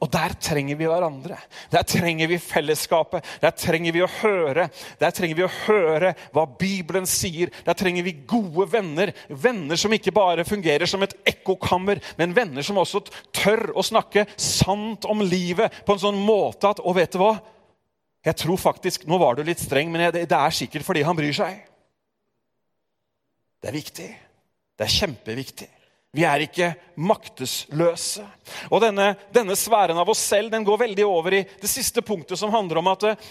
Og 0.00 0.10
der 0.12 0.34
trenger 0.40 0.78
vi 0.78 0.88
hverandre. 0.88 1.36
Der 1.72 1.84
trenger 1.88 2.30
vi 2.30 2.38
fellesskapet. 2.42 3.26
Der 3.42 3.54
trenger 3.56 3.94
vi 3.94 4.02
å 4.04 4.10
høre. 4.20 4.68
Der 5.00 5.14
trenger 5.14 5.38
vi 5.38 5.46
å 5.46 5.52
høre 5.66 6.12
hva 6.34 6.46
Bibelen 6.60 7.08
sier. 7.08 7.52
Der 7.66 7.78
trenger 7.78 8.06
vi 8.06 8.16
gode 8.28 8.68
venner. 8.72 9.12
Venner 9.28 9.80
som 9.80 9.92
ikke 9.94 10.14
bare 10.14 10.46
fungerer 10.48 10.88
som 10.90 11.02
et 11.04 11.16
ekkokammer, 11.28 12.00
men 12.18 12.34
venner 12.36 12.64
som 12.66 12.80
også 12.80 13.02
tør 13.36 13.70
å 13.74 13.84
snakke 13.86 14.26
sant 14.40 15.06
om 15.10 15.24
livet 15.24 15.82
på 15.86 15.96
en 15.96 16.04
sånn 16.04 16.20
måte 16.20 16.70
at 16.70 16.80
Og 16.80 16.96
vet 16.96 17.12
du 17.12 17.20
hva? 17.22 17.34
Jeg 18.24 18.36
tror 18.36 18.58
faktisk, 18.60 19.06
Nå 19.08 19.16
var 19.20 19.36
du 19.36 19.44
litt 19.46 19.60
streng, 19.60 19.88
men 19.92 20.10
det 20.12 20.26
er 20.28 20.56
sikkert 20.56 20.84
fordi 20.84 21.04
han 21.06 21.16
bryr 21.16 21.32
seg. 21.36 21.60
Det 23.60 23.68
er 23.68 23.76
viktig. 23.76 24.08
Det 24.76 24.86
er 24.86 24.92
kjempeviktig. 24.96 25.68
Vi 26.10 26.24
er 26.26 26.42
ikke 26.42 26.72
maktesløse. 26.98 28.24
Og 28.70 28.82
denne, 28.82 29.12
denne 29.34 29.54
sfæren 29.58 29.98
av 30.00 30.08
oss 30.10 30.22
selv 30.32 30.50
den 30.50 30.66
går 30.66 30.80
veldig 30.88 31.06
over 31.06 31.36
i 31.38 31.44
det 31.62 31.70
siste 31.70 32.02
punktet, 32.02 32.38
som 32.38 32.50
handler 32.50 32.80
om 32.80 32.90
at 32.90 33.06
eh, 33.12 33.28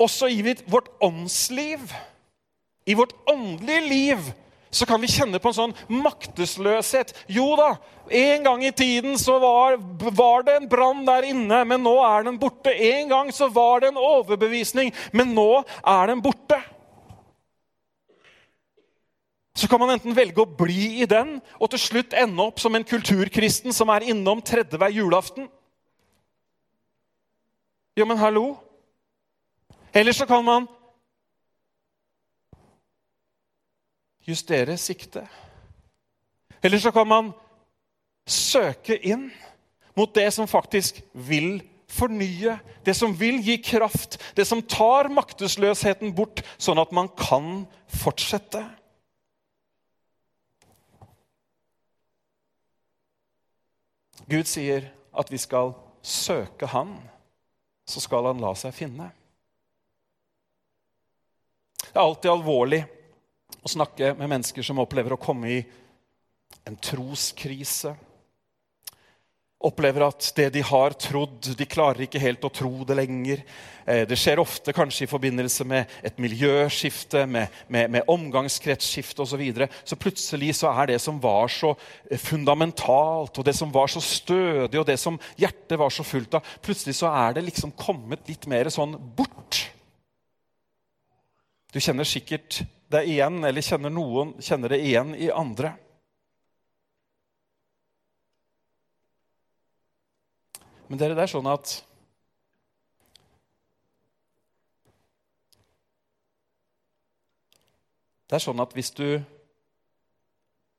også 0.00 0.30
i 0.32 0.40
vårt 0.64 0.88
åndsliv, 1.04 1.92
i 2.88 2.96
vårt 2.96 3.12
åndelige 3.28 3.84
liv, 3.88 4.32
så 4.72 4.86
kan 4.88 5.00
vi 5.02 5.10
kjenne 5.12 5.36
på 5.36 5.50
en 5.50 5.58
sånn 5.58 5.74
maktesløshet. 5.92 7.12
Jo 7.28 7.50
da, 7.60 7.74
en 8.08 8.46
gang 8.46 8.62
i 8.64 8.72
tiden 8.72 9.18
så 9.20 9.36
var, 9.42 9.76
var 10.16 10.46
det 10.46 10.54
en 10.56 10.68
brann 10.70 11.04
der 11.04 11.28
inne, 11.28 11.58
men 11.68 11.84
nå 11.84 11.98
er 12.06 12.24
den 12.24 12.40
borte. 12.40 12.72
En 12.72 13.12
gang 13.12 13.32
så 13.36 13.50
var 13.52 13.84
det 13.84 13.92
en 13.92 14.00
overbevisning, 14.00 14.94
men 15.12 15.36
nå 15.36 15.50
er 15.60 16.14
den 16.14 16.24
borte. 16.24 16.62
Så 19.54 19.68
kan 19.68 19.80
man 19.80 19.92
enten 19.92 20.16
velge 20.16 20.40
å 20.40 20.48
bli 20.48 21.02
i 21.02 21.08
den 21.08 21.36
og 21.58 21.72
til 21.72 21.80
slutt 21.80 22.14
ende 22.16 22.44
opp 22.44 22.60
som 22.60 22.74
en 22.74 22.86
kulturkristen 22.88 23.74
som 23.76 23.92
er 23.92 24.08
innom 24.08 24.40
tredje 24.40 24.80
hver 24.80 24.94
julaften. 24.94 25.48
Ja, 27.96 28.06
men 28.08 28.16
hallo? 28.16 28.56
Eller 29.92 30.16
så 30.16 30.24
kan 30.26 30.44
man 30.44 30.68
justere 34.24 34.78
siktet. 34.80 35.28
Eller 36.62 36.78
så 36.78 36.90
kan 36.94 37.08
man 37.08 37.32
søke 38.26 38.96
inn 38.96 39.28
mot 39.96 40.14
det 40.14 40.30
som 40.32 40.48
faktisk 40.48 41.02
vil 41.12 41.60
fornye, 41.92 42.56
det 42.86 42.94
som 42.96 43.12
vil 43.18 43.42
gi 43.44 43.58
kraft, 43.60 44.16
det 44.36 44.46
som 44.48 44.62
tar 44.64 45.10
maktesløsheten 45.12 46.14
bort, 46.16 46.40
sånn 46.56 46.80
at 46.80 46.94
man 46.96 47.10
kan 47.18 47.66
fortsette. 48.00 48.62
Gud 54.30 54.48
sier 54.48 54.86
at 55.12 55.32
vi 55.32 55.40
skal 55.40 55.74
søke 56.02 56.66
Han, 56.72 56.94
så 57.88 58.00
skal 58.02 58.30
Han 58.30 58.42
la 58.42 58.52
seg 58.58 58.74
finne. 58.76 59.10
Det 61.82 61.98
er 61.98 62.06
alltid 62.06 62.30
alvorlig 62.32 62.80
å 63.62 63.70
snakke 63.70 64.14
med 64.16 64.30
mennesker 64.30 64.64
som 64.64 64.80
opplever 64.82 65.14
å 65.14 65.20
komme 65.20 65.50
i 65.52 65.60
en 66.68 66.78
troskrise 66.80 67.92
opplever 69.66 70.04
at 70.06 70.30
det 70.36 70.48
de 70.54 70.62
har 70.66 70.94
trodd, 71.00 71.52
de 71.58 71.66
klarer 71.68 72.04
ikke 72.06 72.20
helt 72.22 72.44
å 72.44 72.50
tro 72.52 72.70
det 72.88 72.96
lenger. 72.98 73.42
Eh, 73.84 74.02
det 74.08 74.18
skjer 74.18 74.42
ofte 74.42 74.74
kanskje 74.74 75.06
i 75.06 75.10
forbindelse 75.10 75.66
med 75.68 75.90
et 76.04 76.18
miljøskifte, 76.22 77.24
med, 77.26 77.52
med, 77.72 77.90
med 77.96 78.10
omgangskretsskifte 78.10 79.22
osv. 79.24 79.32
Så, 79.32 79.40
videre. 79.40 79.68
så 79.84 79.96
plutselig 79.98 80.52
så 80.58 80.70
er 80.74 80.92
det 80.92 80.98
som 81.02 81.20
var 81.22 81.50
så 81.52 81.72
eh, 82.10 82.20
fundamentalt, 82.20 83.38
og 83.38 83.46
det 83.46 83.56
som 83.58 83.72
var 83.74 83.90
så 83.92 84.02
stødig, 84.04 84.78
og 84.78 84.86
det 84.88 84.98
som 85.00 85.20
hjertet 85.40 85.78
var 85.80 85.94
så 85.94 86.06
fullt 86.06 86.38
av, 86.38 86.54
plutselig 86.62 86.98
så 86.98 87.10
er 87.12 87.38
det 87.38 87.46
liksom 87.48 87.74
kommet 87.78 88.28
litt 88.30 88.46
mer 88.50 88.70
sånn 88.72 88.98
bort. 89.16 89.64
Du 91.72 91.80
kjenner 91.80 92.04
sikkert 92.04 92.60
det 92.92 93.06
igjen, 93.08 93.40
eller 93.48 93.64
kjenner 93.64 93.92
noen 93.92 94.34
kjenner 94.42 94.74
det 94.74 94.82
igjen 94.84 95.14
i 95.16 95.30
andre. 95.32 95.72
Men 100.92 101.00
dere, 101.00 101.14
det 101.16 101.22
er 101.24 101.30
sånn 101.32 101.46
at 101.48 101.70
Det 108.28 108.36
er 108.36 108.44
sånn 108.44 108.60
at 108.64 108.72
hvis 108.76 108.90
du 108.96 109.06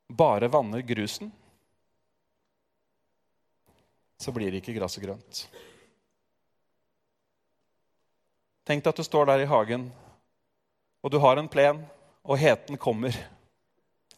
bare 0.09 0.49
vanner 0.53 0.81
grusen, 0.85 1.29
så 4.17 4.33
blir 4.33 4.57
ikke 4.57 4.73
gresset 4.73 5.03
grønt. 5.05 5.43
Tenk 8.65 8.81
deg 8.81 8.89
at 8.89 9.01
du 9.01 9.05
står 9.05 9.29
der 9.29 9.43
i 9.43 9.49
hagen, 9.49 9.85
og 11.05 11.13
du 11.13 11.19
har 11.21 11.37
en 11.41 11.49
plen, 11.49 11.85
og 12.25 12.41
heten 12.41 12.81
kommer. 12.81 13.13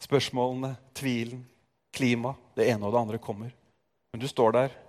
Spørsmålene, 0.00 0.78
tvilen, 0.96 1.44
klima, 1.92 2.32
det 2.56 2.68
ene 2.72 2.88
og 2.88 2.96
det 2.96 3.04
andre 3.04 3.20
kommer. 3.20 3.52
Men 4.12 4.24
du 4.24 4.28
står 4.32 4.56
der 4.60 4.82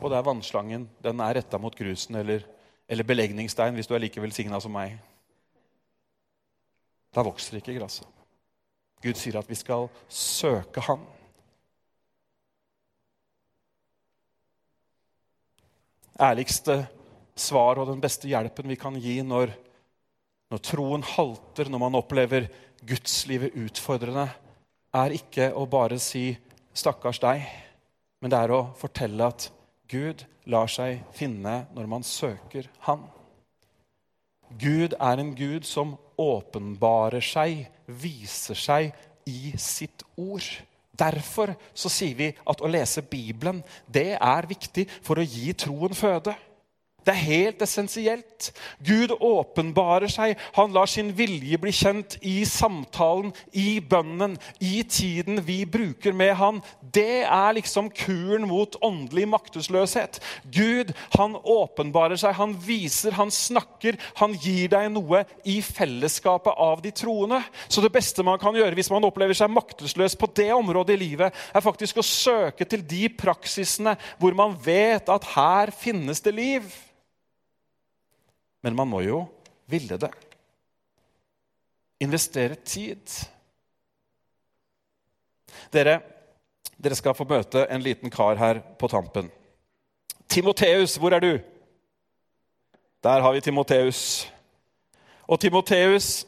og 0.00 0.10
det 0.10 0.18
er 0.18 0.26
vannslangen. 0.26 0.88
Den 1.02 1.20
er 1.24 1.38
retta 1.38 1.58
mot 1.62 1.76
grusen 1.76 2.18
eller, 2.20 2.44
eller 2.88 3.06
belegningsstein 3.06 3.76
hvis 3.76 3.88
du 3.88 3.94
er 3.96 4.02
like 4.04 4.22
velsigna 4.22 4.60
som 4.62 4.74
meg. 4.74 4.96
Da 7.14 7.24
vokser 7.24 7.58
ikke 7.60 7.76
gresset. 7.78 8.08
Gud 9.04 9.16
sier 9.18 9.38
at 9.38 9.48
vi 9.48 9.56
skal 9.58 9.88
søke 10.08 10.82
Han. 10.88 11.04
Ærligste 16.16 16.86
svar 17.36 17.76
og 17.76 17.90
den 17.90 18.00
beste 18.00 18.28
hjelpen 18.30 18.70
vi 18.72 18.78
kan 18.80 18.94
gi 19.00 19.18
når, 19.20 19.52
når 20.48 20.62
troen 20.64 21.04
halter, 21.04 21.68
når 21.68 21.82
man 21.82 21.98
opplever 21.98 22.48
gudslivet 22.88 23.56
utfordrende, 23.60 24.24
er 24.96 25.12
ikke 25.12 25.50
å 25.52 25.66
bare 25.68 25.98
si 26.00 26.30
'stakkars 26.72 27.20
deg', 27.20 27.44
men 28.20 28.32
det 28.32 28.38
er 28.38 28.52
å 28.52 28.72
fortelle 28.80 29.28
at 29.28 29.50
Gud 29.90 30.24
lar 30.50 30.70
seg 30.70 31.02
finne 31.14 31.64
når 31.74 31.90
man 31.90 32.06
søker 32.06 32.66
Han. 32.86 33.04
Gud 34.58 34.94
er 34.98 35.20
en 35.20 35.34
Gud 35.34 35.66
som 35.66 35.96
åpenbarer 36.18 37.24
seg, 37.24 37.66
viser 37.86 38.58
seg 38.58 38.92
i 39.26 39.52
sitt 39.58 40.04
ord. 40.16 40.46
Derfor 40.96 41.52
så 41.76 41.90
sier 41.92 42.16
vi 42.16 42.28
at 42.32 42.62
å 42.62 42.70
lese 42.70 43.04
Bibelen 43.04 43.60
det 43.86 44.14
er 44.16 44.48
viktig 44.48 44.86
for 45.04 45.18
å 45.20 45.26
gi 45.26 45.52
troen 45.58 45.96
føde. 45.96 46.32
Det 47.06 47.14
er 47.14 47.22
helt 47.22 47.60
essensielt. 47.62 48.48
Gud 48.82 49.12
åpenbarer 49.22 50.10
seg. 50.10 50.34
Han 50.56 50.72
lar 50.74 50.88
sin 50.90 51.12
vilje 51.14 51.54
bli 51.62 51.70
kjent 51.70 52.16
i 52.26 52.40
samtalen, 52.48 53.30
i 53.54 53.78
bønnen, 53.78 54.34
i 54.58 54.80
tiden 54.82 55.38
vi 55.46 55.60
bruker 55.70 56.16
med 56.16 56.32
han. 56.40 56.58
Det 56.82 57.22
er 57.22 57.54
liksom 57.54 57.92
kuren 57.94 58.48
mot 58.50 58.74
åndelig 58.82 59.28
maktesløshet. 59.30 60.18
Gud 60.50 60.90
han 61.14 61.36
åpenbarer 61.38 62.18
seg, 62.18 62.34
han 62.40 62.56
viser, 62.66 63.14
han 63.14 63.30
snakker. 63.30 64.00
Han 64.18 64.34
gir 64.42 64.72
deg 64.74 64.88
noe 64.96 65.22
i 65.46 65.60
fellesskapet 65.62 66.58
av 66.58 66.82
de 66.82 66.90
troende. 66.90 67.38
Så 67.68 67.84
det 67.84 67.92
beste 67.94 68.26
man 68.26 68.40
kan 68.42 68.58
gjøre 68.58 68.74
hvis 68.74 68.90
man 68.90 69.06
opplever 69.06 69.38
seg 69.38 69.54
maktesløs 69.54 70.18
på 70.18 70.30
det 70.34 70.50
området 70.56 70.96
i 70.96 71.04
livet, 71.04 71.38
er 71.54 71.62
faktisk 71.62 72.02
å 72.02 72.06
søke 72.06 72.66
til 72.66 72.82
de 72.82 73.06
praksisene 73.14 73.94
hvor 74.18 74.34
man 74.34 74.58
vet 74.66 75.06
at 75.12 75.30
her 75.36 75.70
finnes 75.70 76.24
det 76.26 76.34
liv. 76.34 76.66
Men 78.66 78.74
man 78.74 78.88
må 78.90 78.98
jo 79.04 79.20
ville 79.70 79.94
det. 79.94 80.08
Investere 82.02 82.56
tid. 82.66 83.12
Dere, 85.70 86.00
dere 86.74 86.98
skal 86.98 87.14
få 87.14 87.28
møte 87.30 87.62
en 87.70 87.84
liten 87.84 88.10
kar 88.10 88.34
her 88.40 88.58
på 88.80 88.90
tampen. 88.90 89.30
Timoteus, 90.26 90.96
hvor 90.98 91.14
er 91.14 91.22
du? 91.22 91.30
Der 93.06 93.22
har 93.22 93.36
vi 93.38 93.44
Timoteus. 93.46 94.26
Og 95.30 95.38
Timoteus 95.38 96.26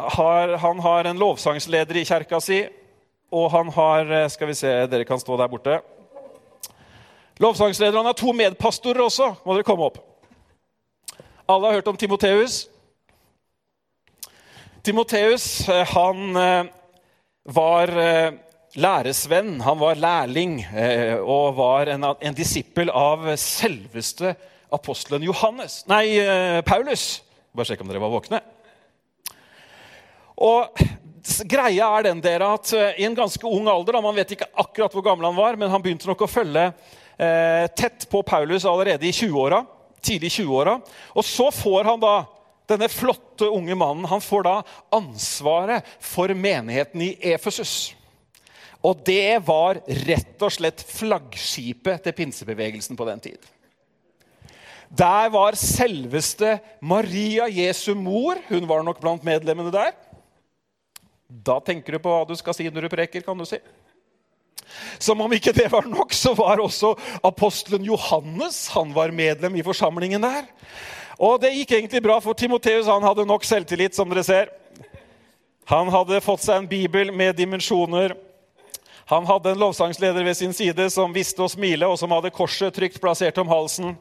har, 0.00 0.56
han 0.58 0.82
har 0.82 1.12
en 1.12 1.22
lovsangsleder 1.22 2.02
i 2.02 2.06
kjerka 2.10 2.42
si, 2.42 2.64
og 3.30 3.52
han 3.54 3.70
har 3.78 4.14
Skal 4.34 4.50
vi 4.50 4.58
se, 4.64 4.76
dere 4.90 5.06
kan 5.06 5.22
stå 5.22 5.38
der 5.38 5.54
borte. 5.54 5.78
Lovsangsleder, 7.38 8.02
Han 8.02 8.10
har 8.10 8.18
to 8.18 8.32
medpastorer 8.32 9.06
også. 9.06 9.36
Må 9.46 9.54
dere 9.54 9.70
komme 9.70 9.86
opp. 9.86 10.09
Alle 11.50 11.66
har 11.66 11.80
hørt 11.80 11.88
om 11.90 11.96
Timoteus. 11.96 12.68
Timoteus 14.86 15.68
eh, 15.68 15.86
han 15.96 16.36
eh, 16.36 16.68
var 17.50 17.90
eh, 17.98 18.36
læresvenn, 18.78 19.56
han 19.66 19.80
var 19.80 19.98
lærling 19.98 20.60
og 21.26 21.56
var 21.58 21.90
en, 21.90 22.06
en 22.06 22.36
disippel 22.38 22.92
av 22.94 23.26
selveste 23.34 24.36
apostelen 24.70 25.26
Johannes. 25.26 25.80
Nei, 25.90 26.22
Paulus. 26.62 27.24
Bare 27.50 27.66
sjekk 27.66 27.82
om 27.82 27.90
dere 27.90 28.04
var 28.04 28.12
våkne. 28.14 28.38
Og 30.46 30.84
Greia 31.50 31.90
er 31.96 32.06
den 32.06 32.22
dere 32.22 32.52
at 32.60 32.70
i 32.94 33.08
en 33.08 33.18
ganske 33.18 33.42
ung 33.50 33.66
alder, 33.74 33.98
man 33.98 34.14
vet 34.22 34.36
ikke 34.36 34.52
akkurat 34.54 34.94
hvor 34.94 35.08
gammel 35.08 35.26
han 35.32 35.40
var, 35.40 35.58
men 35.58 35.74
han 35.74 35.82
begynte 35.82 36.06
nok 36.06 36.22
å 36.28 36.30
følge 36.30 36.70
tett 37.74 38.06
på 38.08 38.22
Paulus 38.22 38.62
allerede 38.70 39.10
i 39.10 39.12
20-åra 39.12 39.64
tidlig 40.04 40.32
20-åra. 40.38 40.78
Og 41.14 41.26
så 41.26 41.50
får 41.54 41.88
han 41.92 42.02
da 42.02 42.14
denne 42.70 42.90
flotte 42.92 43.48
unge 43.50 43.74
mannen 43.74 44.06
han 44.06 44.22
får 44.22 44.44
da 44.46 44.56
ansvaret 44.94 45.86
for 45.98 46.30
menigheten 46.34 47.02
i 47.02 47.14
Efesus. 47.32 47.92
Og 48.80 49.02
det 49.04 49.42
var 49.44 49.82
rett 50.06 50.40
og 50.40 50.52
slett 50.54 50.84
flaggskipet 50.88 52.04
til 52.04 52.16
pinsebevegelsen 52.16 52.96
på 52.96 53.08
den 53.08 53.20
tid. 53.26 53.50
Der 54.90 55.28
var 55.30 55.58
selveste 55.58 56.56
Maria 56.80 57.46
Jesu 57.46 57.92
mor. 57.94 58.40
Hun 58.48 58.66
var 58.66 58.82
nok 58.82 59.02
blant 59.02 59.26
medlemmene 59.26 59.70
der. 59.74 59.92
Da 61.28 61.60
tenker 61.62 61.94
du 61.94 62.02
på 62.02 62.10
hva 62.10 62.24
du 62.26 62.34
skal 62.38 62.56
si 62.56 62.66
når 62.66 62.88
du 62.88 62.94
preker, 62.96 63.22
kan 63.22 63.38
du 63.38 63.46
si. 63.46 63.60
Som 64.98 65.20
om 65.24 65.32
ikke 65.32 65.54
det 65.56 65.68
var 65.72 65.88
nok, 65.88 66.14
så 66.16 66.34
var 66.38 66.62
også 66.62 66.94
apostelen 67.26 67.84
Johannes 67.88 68.68
han 68.74 68.94
var 68.96 69.14
medlem 69.14 69.58
i 69.60 69.66
forsamlingen 69.66 70.22
der. 70.22 70.48
Og 71.20 71.40
det 71.42 71.52
gikk 71.52 71.74
egentlig 71.76 72.02
bra, 72.04 72.16
for 72.24 72.36
Timoteus 72.36 72.88
han 72.88 73.04
hadde 73.04 73.28
nok 73.28 73.44
selvtillit, 73.44 73.96
som 73.96 74.08
dere 74.08 74.24
ser. 74.24 74.52
Han 75.70 75.90
hadde 75.92 76.22
fått 76.24 76.42
seg 76.46 76.62
en 76.62 76.70
bibel 76.70 77.12
med 77.14 77.36
dimensjoner. 77.38 78.16
Han 79.10 79.26
hadde 79.26 79.52
en 79.52 79.60
lovsangsleder 79.60 80.24
ved 80.24 80.36
sin 80.38 80.54
side 80.56 80.86
som 80.90 81.12
visste 81.14 81.42
å 81.44 81.50
smile, 81.50 81.86
og 81.86 81.98
som 82.00 82.12
hadde 82.14 82.32
korset 82.34 82.74
trygt 82.74 83.00
plassert 83.02 83.38
om 83.42 83.50
halsen. 83.50 83.96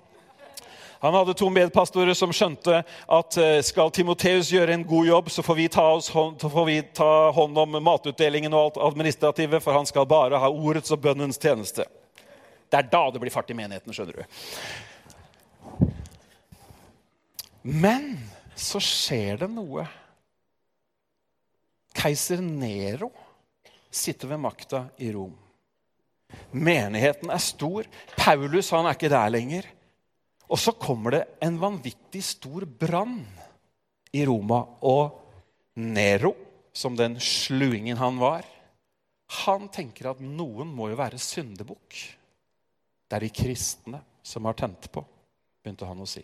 Han 0.99 1.15
hadde 1.15 1.33
to 1.39 1.47
medpastorer 1.49 2.13
som 2.17 2.33
skjønte 2.35 2.81
at 2.83 3.37
eh, 3.39 3.61
skal 3.63 3.91
Timoteus 3.95 4.49
gjøre 4.51 4.73
en 4.75 4.83
god 4.87 5.07
jobb, 5.07 5.29
så 5.31 5.43
får 5.45 5.55
vi 5.55 5.67
ta, 5.71 5.85
hånd, 5.95 6.43
får 6.43 6.65
vi 6.67 6.81
ta 6.95 7.11
hånd 7.35 7.57
om 7.63 7.77
matutdelingen 7.83 8.53
og 8.53 8.65
alt 8.65 8.81
administrative, 8.89 9.61
for 9.63 9.77
han 9.77 9.87
skal 9.87 10.09
bare 10.09 10.41
ha 10.43 10.51
ordets 10.51 10.91
og 10.91 10.99
bønnens 11.05 11.39
tjeneste. 11.39 11.87
Det 12.69 12.81
er 12.81 12.91
da 12.91 13.05
det 13.13 13.23
blir 13.23 13.33
fart 13.33 13.49
i 13.49 13.57
menigheten, 13.57 13.95
skjønner 13.95 14.19
du. 14.19 14.23
Men 17.63 18.11
så 18.59 18.81
skjer 18.83 19.39
det 19.45 19.49
noe. 19.55 19.87
Keiser 21.95 22.43
Nero 22.43 23.09
sitter 23.89 24.35
ved 24.35 24.43
makta 24.43 24.85
i 24.99 25.09
Rom. 25.15 25.33
Menigheten 26.51 27.31
er 27.33 27.41
stor. 27.41 27.87
Paulus 28.19 28.69
han 28.75 28.85
er 28.85 28.97
ikke 28.97 29.11
der 29.11 29.33
lenger. 29.33 29.65
Og 30.49 30.57
så 30.57 30.73
kommer 30.73 31.13
det 31.13 31.23
en 31.45 31.59
vanvittig 31.61 32.23
stor 32.25 32.65
brann 32.65 33.21
i 34.11 34.23
Roma. 34.25 34.63
Og 34.81 35.19
Nero, 35.79 36.33
som 36.73 36.97
den 36.97 37.19
sluingen 37.21 37.99
han 38.01 38.17
var, 38.21 38.47
han 39.45 39.67
tenker 39.69 40.09
at 40.09 40.23
noen 40.23 40.71
må 40.73 40.89
jo 40.89 40.97
være 40.97 41.21
syndebukk. 41.21 41.99
Det 43.09 43.17
er 43.17 43.25
de 43.25 43.31
kristne 43.33 44.01
som 44.25 44.45
har 44.49 44.57
tent 44.57 44.89
på, 44.93 45.03
begynte 45.61 45.87
han 45.89 46.01
å 46.01 46.09
si. 46.09 46.23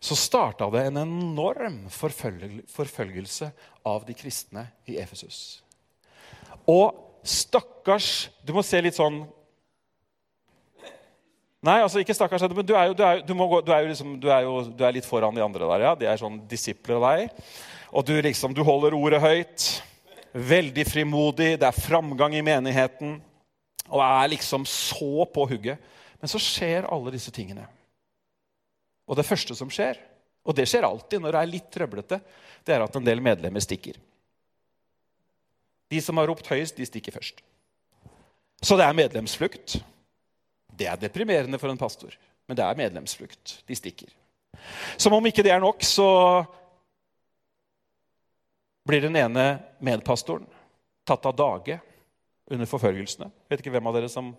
Så 0.00 0.16
starta 0.16 0.68
det 0.72 0.86
en 0.88 1.02
enorm 1.02 1.82
forfølgelse 1.92 3.50
av 3.88 4.06
de 4.08 4.16
kristne 4.16 4.64
i 4.88 4.96
Efesus. 5.00 5.60
Og 6.68 6.96
stakkars 7.24 8.30
Du 8.44 8.54
må 8.56 8.62
se 8.64 8.80
litt 8.80 8.96
sånn 8.96 9.22
Nei, 11.60 11.76
altså 11.84 12.00
ikke 12.00 12.16
stakkars, 12.16 12.46
men 12.56 12.64
du 12.64 12.72
er 12.72 12.88
jo, 12.88 12.94
du 12.96 13.02
er, 13.04 13.18
du 13.20 13.34
gå, 13.36 13.58
du 13.60 13.70
er 13.74 13.82
jo 13.84 13.90
liksom, 13.90 14.14
er, 14.24 14.46
jo, 14.46 14.54
er 14.80 14.94
litt 14.96 15.08
foran 15.08 15.36
de 15.36 15.42
andre 15.44 15.66
der. 15.74 15.84
ja. 15.84 15.92
De 15.98 16.08
er 16.08 16.20
sånn 16.20 16.38
disipler 16.48 16.96
av 16.96 17.04
deg. 17.10 17.42
Og 17.92 18.06
du 18.08 18.14
liksom, 18.16 18.54
du 18.56 18.62
holder 18.64 18.96
ordet 18.96 19.20
høyt. 19.20 19.66
Veldig 20.32 20.86
frimodig. 20.88 21.50
Det 21.60 21.68
er 21.68 21.82
framgang 21.84 22.36
i 22.38 22.44
menigheten. 22.46 23.18
Og 23.90 24.00
er 24.06 24.32
liksom 24.32 24.64
så 24.68 25.26
på 25.28 25.44
hugget. 25.50 25.92
Men 26.22 26.32
så 26.32 26.40
skjer 26.40 26.88
alle 26.88 27.12
disse 27.12 27.32
tingene. 27.34 27.66
Og 29.10 29.18
det 29.18 29.26
første 29.26 29.56
som 29.58 29.68
skjer, 29.72 29.98
og 30.46 30.56
det 30.56 30.68
skjer 30.70 30.86
alltid 30.86 31.20
når 31.20 31.34
det 31.34 31.40
er 31.42 31.50
litt 31.50 31.70
trøblete, 31.74 32.20
det 32.64 32.76
er 32.76 32.84
at 32.84 32.96
en 32.96 33.04
del 33.04 33.20
medlemmer 33.24 33.60
stikker. 33.64 33.98
De 35.90 36.00
som 36.00 36.20
har 36.20 36.30
ropt 36.30 36.46
høyest, 36.46 36.78
de 36.78 36.86
stikker 36.86 37.16
først. 37.16 37.42
Så 38.62 38.76
det 38.78 38.86
er 38.86 38.96
medlemsflukt. 38.96 39.80
Det 40.80 40.88
er 40.88 40.96
deprimerende 40.96 41.60
for 41.60 41.68
en 41.68 41.80
pastor, 41.80 42.14
men 42.48 42.56
det 42.56 42.64
er 42.64 42.78
medlemsflukt. 42.78 43.58
De 43.68 43.76
stikker. 43.76 44.08
Som 44.96 45.12
om 45.12 45.26
ikke 45.28 45.44
det 45.44 45.52
er 45.52 45.60
nok, 45.60 45.84
så 45.84 46.08
blir 48.88 49.04
den 49.04 49.18
ene 49.20 49.44
medpastoren 49.84 50.48
tatt 51.04 51.26
av 51.28 51.36
dage 51.36 51.76
under 52.50 52.68
forfølgelsene. 52.70 53.28
Vet 53.50 53.60
ikke 53.60 53.74
hvem 53.74 53.90
av 53.90 53.98
dere 53.98 54.12
som 54.12 54.32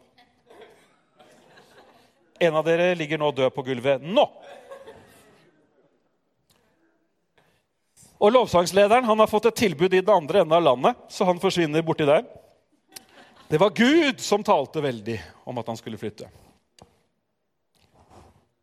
En 2.42 2.56
av 2.58 2.66
dere 2.66 2.96
ligger 2.98 3.20
nå 3.22 3.28
død 3.38 3.52
på 3.54 3.62
gulvet 3.68 4.02
nå. 4.02 4.24
Og 8.18 8.32
Lovsangslederen 8.34 9.06
han 9.06 9.22
har 9.22 9.30
fått 9.30 9.46
et 9.52 9.60
tilbud 9.62 9.94
i 9.94 10.02
den 10.02 10.10
andre 10.10 10.42
enden 10.42 10.56
av 10.58 10.64
landet, 10.66 11.04
så 11.06 11.28
han 11.30 11.38
forsvinner 11.42 11.86
borti 11.86 12.08
der. 12.10 12.26
Det 13.52 13.58
var 13.58 13.70
Gud 13.76 14.20
som 14.20 14.44
talte 14.48 14.80
veldig 14.80 15.18
om 15.44 15.58
at 15.60 15.68
han 15.68 15.76
skulle 15.76 15.98
flytte. 16.00 16.30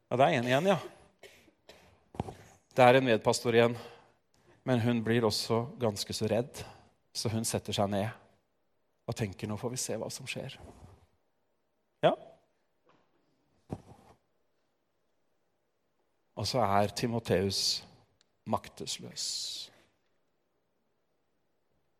Ja, 0.08 0.16
det 0.16 0.24
er 0.24 0.36
en 0.38 0.48
igjen, 0.48 0.68
ja. 0.70 0.78
Det 2.72 2.86
er 2.86 2.96
en 2.96 3.04
medpastor 3.04 3.52
igjen. 3.52 3.76
Men 4.64 4.80
hun 4.80 5.04
blir 5.04 5.28
også 5.28 5.60
ganske 5.76 6.16
så 6.16 6.30
redd, 6.32 6.64
så 7.12 7.28
hun 7.28 7.44
setter 7.44 7.76
seg 7.76 7.92
ned 7.92 8.08
og 9.04 9.20
tenker 9.20 9.52
nå 9.52 9.60
får 9.60 9.76
vi 9.76 9.82
se 9.84 10.00
hva 10.00 10.08
som 10.08 10.24
skjer. 10.24 10.56
Ja. 12.08 12.16
Og 16.32 16.48
så 16.48 16.64
er 16.64 16.96
Timoteus 16.96 17.82
maktesløs. 18.48 19.26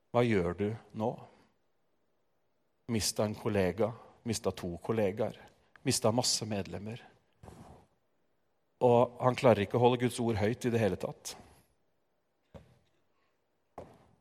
Hva 0.09 0.25
gjør 0.25 0.57
du 0.57 0.71
nå? 0.97 1.19
Mista 2.89 3.25
en 3.25 3.37
kollega, 3.37 3.91
mista 4.25 4.53
to 4.57 4.71
kollegaer, 4.85 5.37
mista 5.85 6.13
masse 6.15 6.47
medlemmer. 6.49 7.03
Og 8.85 9.19
han 9.21 9.37
klarer 9.37 9.67
ikke 9.67 9.77
å 9.77 9.83
holde 9.83 10.01
Guds 10.05 10.19
ord 10.23 10.39
høyt 10.41 10.65
i 10.65 10.73
det 10.73 10.81
hele 10.81 10.99
tatt. 11.01 11.35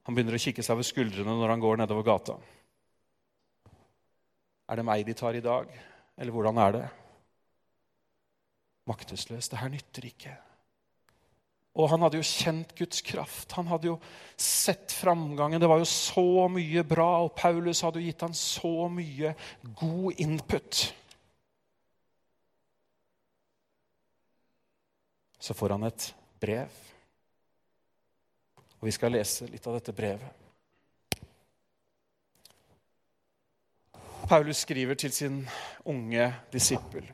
Han 0.07 0.15
begynner 0.15 0.35
å 0.37 0.41
kikke 0.41 0.63
seg 0.63 0.75
over 0.75 0.87
skuldrene 0.87 1.35
når 1.39 1.53
han 1.53 1.63
går 1.63 1.81
nedover 1.81 2.05
gata. 2.07 2.37
Er 4.67 4.79
det 4.79 4.87
meg 4.87 5.03
de 5.07 5.15
tar 5.15 5.35
i 5.35 5.43
dag, 5.43 5.67
eller 6.17 6.35
hvordan 6.35 6.63
er 6.63 6.75
det? 6.75 6.87
maktesløs. 8.87 9.49
Det 9.49 9.59
her 9.59 9.71
nytter 9.71 10.07
ikke. 10.07 10.35
Og 11.77 11.91
han 11.91 12.01
hadde 12.01 12.17
jo 12.17 12.25
kjent 12.25 12.71
Guds 12.77 13.03
kraft. 13.05 13.51
Han 13.53 13.67
hadde 13.69 13.91
jo 13.91 13.97
sett 14.33 14.91
framgangen. 14.97 15.61
Det 15.61 15.69
var 15.69 15.81
jo 15.81 15.89
så 15.89 16.47
mye 16.49 16.83
bra, 16.87 17.09
og 17.25 17.35
Paulus 17.37 17.83
hadde 17.85 18.01
jo 18.01 18.09
gitt 18.09 18.25
han 18.25 18.33
så 18.37 18.87
mye 18.89 19.35
god 19.77 20.23
input. 20.25 20.81
Så 25.39 25.53
får 25.53 25.75
han 25.75 25.85
et 25.85 26.09
brev. 26.41 26.81
Og 28.79 28.89
vi 28.89 28.93
skal 28.97 29.13
lese 29.13 29.45
litt 29.49 29.69
av 29.69 29.77
dette 29.77 29.93
brevet. 29.93 30.43
Paulus 34.27 34.65
skriver 34.65 34.97
til 34.99 35.13
sin 35.13 35.37
unge 35.85 36.25
disippel. 36.51 37.05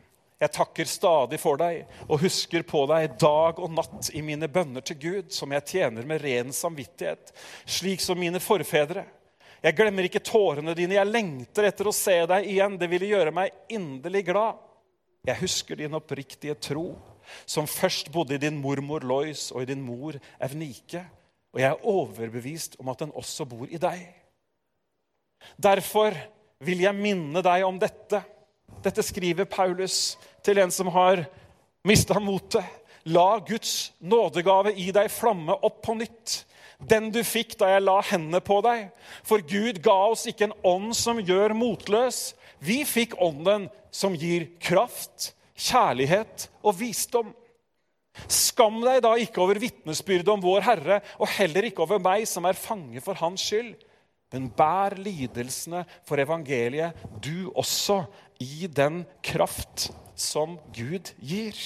Jeg 0.43 0.51
takker 0.51 0.89
stadig 0.89 1.37
for 1.39 1.59
deg 1.61 1.85
og 2.09 2.19
husker 2.25 2.65
på 2.67 2.83
deg 2.91 3.15
dag 3.21 3.59
og 3.63 3.71
natt 3.71 4.09
i 4.11 4.23
mine 4.25 4.49
bønner 4.51 4.83
til 4.83 4.99
Gud, 4.99 5.29
som 5.31 5.53
jeg 5.55 5.63
tjener 5.69 6.07
med 6.07 6.19
ren 6.23 6.51
samvittighet, 6.51 7.31
slik 7.63 8.03
som 8.03 8.19
mine 8.19 8.41
forfedre. 8.43 9.05
Jeg 9.63 9.77
glemmer 9.77 10.03
ikke 10.03 10.19
tårene 10.27 10.75
dine, 10.75 10.97
jeg 10.97 11.07
lengter 11.07 11.69
etter 11.69 11.87
å 11.87 11.95
se 11.95 12.17
deg 12.27 12.49
igjen. 12.51 12.75
Det 12.75 12.89
ville 12.91 13.07
gjøre 13.13 13.31
meg 13.31 13.53
inderlig 13.71 14.25
glad. 14.27 14.59
Jeg 15.23 15.39
husker 15.39 15.79
din 15.79 15.95
oppriktige 15.95 16.57
tro, 16.59 16.89
som 17.47 17.69
først 17.69 18.11
bodde 18.11 18.35
i 18.35 18.41
din 18.43 18.59
mormor 18.59 19.05
Lois 19.07 19.47
og 19.55 19.63
i 19.63 19.69
din 19.69 19.79
mor 19.85 20.17
Evnike, 20.43 21.05
og 21.55 21.61
jeg 21.61 21.69
er 21.69 21.87
overbevist 21.87 22.75
om 22.83 22.91
at 22.91 23.05
den 23.05 23.15
også 23.15 23.47
bor 23.47 23.71
i 23.71 23.79
deg. 23.79 24.03
Derfor 25.55 26.17
vil 26.63 26.83
jeg 26.83 26.99
minne 26.99 27.39
deg 27.45 27.63
om 27.63 27.79
dette. 27.79 28.19
Dette 28.83 29.03
skriver 29.05 29.47
Paulus 29.47 30.15
til 30.43 30.59
en 30.59 30.71
som 30.73 30.89
har 30.93 31.23
mista 31.87 32.19
motet. 32.19 32.65
La 33.03 33.35
Guds 33.43 33.91
nådegave 33.99 34.71
i 34.79 34.89
deg 34.95 35.11
flamme 35.11 35.55
opp 35.59 35.81
på 35.83 35.95
nytt. 35.99 36.43
Den 36.79 37.09
du 37.11 37.19
fikk 37.23 37.57
da 37.59 37.73
jeg 37.73 37.83
la 37.83 37.97
hendene 38.07 38.39
på 38.43 38.61
deg. 38.63 38.89
For 39.27 39.43
Gud 39.43 39.81
ga 39.83 39.97
oss 40.11 40.25
ikke 40.27 40.49
en 40.49 40.57
ånd 40.67 40.95
som 40.95 41.19
gjør 41.19 41.55
motløs. 41.55 42.33
Vi 42.63 42.81
fikk 42.87 43.17
ånden 43.23 43.69
som 43.93 44.15
gir 44.15 44.47
kraft, 44.63 45.33
kjærlighet 45.55 46.47
og 46.63 46.77
visdom. 46.79 47.31
Skam 48.31 48.79
deg 48.83 49.01
da 49.03 49.15
ikke 49.19 49.41
over 49.43 49.59
vitnesbyrdet 49.61 50.29
om 50.31 50.43
vår 50.43 50.63
Herre, 50.67 50.99
og 51.19 51.31
heller 51.33 51.67
ikke 51.67 51.83
over 51.85 52.01
meg 52.03 52.27
som 52.29 52.45
er 52.47 52.59
fange 52.59 53.01
for 53.03 53.17
Hans 53.19 53.43
skyld. 53.47 53.73
Men 54.33 54.49
bær 54.49 54.95
lidelsene 54.97 55.83
for 56.07 56.21
evangeliet, 56.21 56.97
du 57.21 57.51
også, 57.53 57.99
i 58.39 58.67
den 58.67 59.03
kraft 59.25 59.91
som 60.15 60.57
Gud 60.75 61.13
gir. 61.19 61.57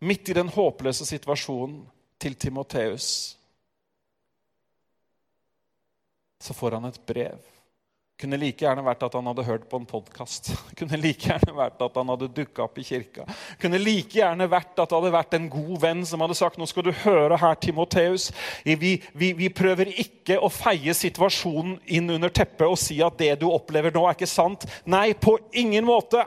Midt 0.00 0.28
i 0.28 0.36
den 0.36 0.48
håpløse 0.48 1.06
situasjonen 1.06 1.82
til 2.20 2.36
Timoteus 2.36 3.36
så 6.40 6.56
får 6.56 6.78
han 6.78 6.88
et 6.88 7.00
brev 7.06 7.50
kunne 8.20 8.38
like 8.40 8.64
gjerne 8.64 8.84
vært 8.84 9.04
at 9.06 9.14
han 9.16 9.28
hadde 9.30 9.44
hørt 9.46 9.66
på 9.70 9.80
en 9.80 9.86
podkast. 9.88 10.52
Kunne 10.78 10.98
like 11.00 11.30
gjerne 11.30 11.54
vært 11.56 11.80
at 11.84 11.96
han 11.96 12.12
hadde 12.12 12.28
dukka 12.36 12.66
opp 12.66 12.80
i 12.80 12.84
kirka. 12.86 13.26
Kunne 13.60 13.80
like 13.80 14.18
gjerne 14.18 14.48
vært 14.50 14.74
at 14.74 14.90
det 14.90 14.98
hadde 14.98 15.12
vært 15.14 15.36
en 15.38 15.48
god 15.52 15.76
venn 15.84 16.02
som 16.08 16.24
hadde 16.24 16.36
sagt 16.38 16.60
nå 16.60 16.68
skal 16.68 16.86
du 16.86 16.92
høre 17.04 17.38
her, 17.40 17.56
Timoteus. 17.62 18.30
Vi, 18.66 18.76
vi, 19.14 19.32
vi 19.38 19.48
prøver 19.52 19.92
ikke 20.04 20.38
å 20.40 20.50
feie 20.52 20.94
situasjonen 20.96 21.78
inn 21.88 22.12
under 22.16 22.32
teppet 22.34 22.68
og 22.68 22.78
si 22.80 23.00
at 23.04 23.18
det 23.20 23.32
du 23.40 23.48
opplever 23.50 23.94
nå, 23.94 24.04
er 24.06 24.18
ikke 24.18 24.30
sant. 24.30 24.68
Nei, 24.84 25.10
på 25.16 25.38
ingen 25.56 25.88
måte. 25.88 26.26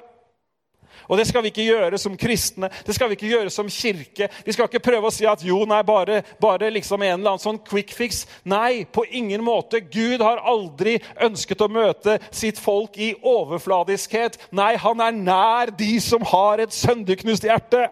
Og 1.08 1.18
det 1.20 1.28
skal 1.30 1.44
vi 1.44 1.52
ikke 1.54 1.68
gjøre 1.68 2.00
som 2.02 2.18
kristne, 2.20 2.70
det 2.86 2.96
skal 2.96 3.10
vi 3.10 3.18
ikke 3.18 3.32
gjøre 3.32 3.54
som 3.54 3.70
kirke. 3.72 4.30
Vi 4.46 4.56
skal 4.56 4.70
ikke 4.70 4.84
prøve 4.84 5.10
å 5.10 5.14
si 5.14 5.28
at 5.30 5.44
jo, 5.46 5.64
nei, 5.70 5.82
bare, 5.88 6.22
bare 6.42 6.72
liksom 6.74 7.02
en 7.02 7.16
eller 7.18 7.36
annen 7.36 7.44
sånn 7.44 7.62
quick 7.68 7.94
fix. 7.96 8.24
Nei, 8.48 8.84
på 8.86 9.06
ingen 9.12 9.44
måte. 9.46 9.84
Gud 9.94 10.24
har 10.24 10.44
aldri 10.44 11.00
ønsket 11.24 11.64
å 11.64 11.72
møte 11.72 12.20
sitt 12.32 12.62
folk 12.62 12.98
i 13.02 13.14
overfladiskhet. 13.20 14.40
Nei, 14.56 14.74
han 14.80 15.04
er 15.04 15.18
nær 15.18 15.74
de 15.78 15.96
som 16.04 16.24
har 16.34 16.64
et 16.64 16.76
sønderknust 16.76 17.48
hjerte. 17.48 17.90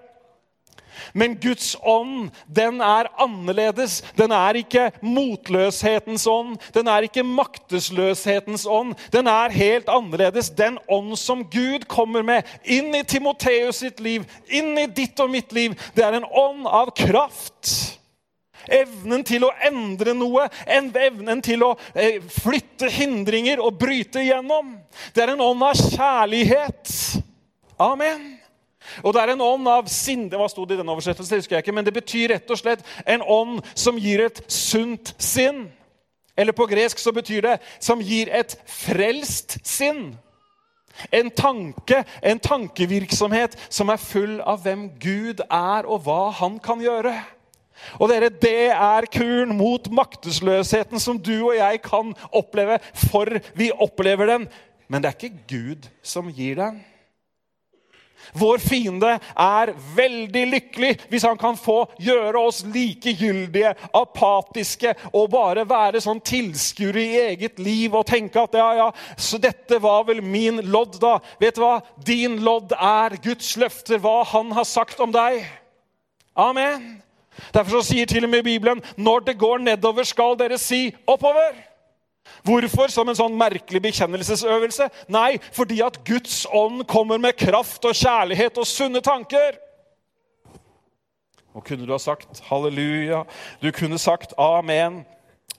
Men 1.14 1.36
Guds 1.42 1.76
ånd, 1.82 2.30
den 2.48 2.82
er 2.82 3.10
annerledes. 3.22 4.00
Den 4.18 4.34
er 4.36 4.60
ikke 4.62 4.90
motløshetens 5.02 6.28
ånd. 6.28 6.58
Den 6.76 6.90
er 6.92 7.08
ikke 7.08 7.26
maktesløshetens 7.28 8.66
ånd. 8.70 8.96
Den 9.14 9.28
er 9.32 9.54
helt 9.56 9.90
annerledes. 9.92 10.52
Den 10.56 10.80
ånd 10.88 11.16
som 11.20 11.44
Gud 11.52 11.88
kommer 11.92 12.24
med 12.26 12.48
inn 12.64 12.94
i 12.96 13.04
Timoteus 13.04 13.82
sitt 13.82 14.02
liv, 14.04 14.28
inn 14.48 14.76
i 14.80 14.88
ditt 14.92 15.20
og 15.22 15.32
mitt 15.34 15.54
liv, 15.56 15.76
det 15.96 16.06
er 16.06 16.20
en 16.20 16.28
ånd 16.28 16.68
av 16.70 16.94
kraft. 16.98 17.98
Evnen 18.70 19.24
til 19.26 19.48
å 19.48 19.54
endre 19.66 20.14
noe, 20.14 20.46
evnen 20.70 21.42
til 21.44 21.66
å 21.66 21.72
eh, 21.96 22.22
flytte 22.22 22.92
hindringer 22.94 23.62
og 23.64 23.80
bryte 23.82 24.22
igjennom. 24.22 24.76
Det 25.16 25.26
er 25.26 25.34
en 25.34 25.44
ånd 25.48 25.66
av 25.66 25.82
kjærlighet. 25.82 26.94
Amen. 27.82 28.41
Og 29.04 29.14
det 29.14 29.22
er 29.22 29.34
en 29.34 29.44
ånd 29.46 29.68
av 29.70 29.90
sinn 29.92 30.26
Hva 30.30 30.48
sto 30.50 30.66
det 30.66 30.76
i 30.76 30.82
den 30.82 30.90
oversettelsen? 30.90 31.38
husker 31.38 31.56
jeg 31.56 31.66
ikke, 31.66 31.76
Men 31.76 31.86
det 31.86 31.94
betyr 31.94 32.34
rett 32.34 32.50
og 32.52 32.60
slett 32.60 32.84
en 33.06 33.22
ånd 33.22 33.62
som 33.76 34.00
gir 34.02 34.26
et 34.26 34.42
sunt 34.52 35.14
sinn. 35.22 35.70
Eller 36.38 36.56
på 36.56 36.66
gresk 36.66 37.00
så 37.00 37.14
betyr 37.14 37.42
det 37.46 37.58
som 37.80 38.02
gir 38.02 38.32
et 38.34 38.56
frelst 38.66 39.60
sinn. 39.68 40.16
En 41.12 41.30
tanke, 41.32 42.04
en 42.24 42.40
tankevirksomhet 42.40 43.56
som 43.70 43.90
er 43.90 44.02
full 44.02 44.40
av 44.42 44.64
hvem 44.66 44.90
Gud 45.02 45.44
er, 45.46 45.88
og 45.88 46.04
hva 46.06 46.32
han 46.42 46.60
kan 46.64 46.82
gjøre. 46.84 47.14
Og 48.00 48.10
dere, 48.10 48.30
Det 48.30 48.70
er 48.70 49.08
kuren 49.12 49.56
mot 49.58 49.90
maktesløsheten 49.92 51.00
som 51.00 51.18
du 51.18 51.48
og 51.48 51.56
jeg 51.56 51.82
kan 51.82 52.14
oppleve, 52.32 52.80
for 52.94 53.40
vi 53.56 53.72
opplever 53.72 54.26
den. 54.26 54.48
Men 54.88 55.02
det 55.02 55.10
er 55.10 55.18
ikke 55.18 55.48
Gud 55.48 55.90
som 56.04 56.30
gir 56.30 56.56
den. 56.56 56.82
Vår 58.38 58.62
fiende 58.64 59.18
er 59.36 59.74
veldig 59.96 60.44
lykkelig 60.54 60.92
hvis 61.12 61.26
han 61.28 61.40
kan 61.40 61.58
få 61.60 61.84
gjøre 62.02 62.40
oss 62.40 62.62
likegyldige, 62.72 63.74
apatiske 63.98 64.94
og 65.12 65.30
bare 65.34 65.66
være 65.68 66.02
sånn 66.04 66.22
tilskuere 66.24 67.04
i 67.04 67.22
eget 67.32 67.60
liv 67.60 67.96
og 67.98 68.08
tenke 68.10 68.44
at 68.44 68.58
ja, 68.58 68.70
ja, 68.80 68.90
så 69.18 69.40
dette 69.42 69.80
var 69.82 70.06
vel 70.08 70.22
min 70.24 70.62
lodd, 70.72 71.00
da. 71.02 71.18
Vet 71.42 71.58
du 71.58 71.64
hva? 71.66 71.80
Din 72.06 72.40
lodd 72.46 72.74
er 72.78 73.18
Guds 73.24 73.56
løfter, 73.60 74.02
hva 74.02 74.22
han 74.32 74.54
har 74.56 74.68
sagt 74.68 75.00
om 75.04 75.14
deg. 75.14 75.42
Amen. 76.38 77.02
Derfor 77.56 77.84
sier 77.86 78.06
til 78.10 78.28
og 78.28 78.32
med 78.32 78.44
Bibelen 78.46 78.82
når 79.00 79.28
det 79.28 79.40
går 79.40 79.64
nedover, 79.64 80.08
skal 80.08 80.38
dere 80.40 80.60
si 80.62 80.90
oppover. 81.10 81.71
Hvorfor 82.48 82.92
som 82.94 83.10
en 83.10 83.18
sånn 83.18 83.36
merkelig 83.38 83.82
bekjennelsesøvelse? 83.86 84.88
Nei, 85.14 85.36
fordi 85.54 85.82
at 85.86 86.00
Guds 86.08 86.44
ånd 86.50 86.86
kommer 86.90 87.22
med 87.22 87.38
kraft 87.40 87.86
og 87.86 87.98
kjærlighet 87.98 88.58
og 88.58 88.70
sunne 88.70 89.02
tanker. 89.06 89.60
Og 91.52 91.66
kunne 91.68 91.86
du 91.86 91.92
ha 91.94 92.00
sagt 92.02 92.42
halleluja? 92.48 93.26
Du 93.62 93.70
kunne 93.76 94.00
sagt 94.02 94.34
amen. 94.40 95.04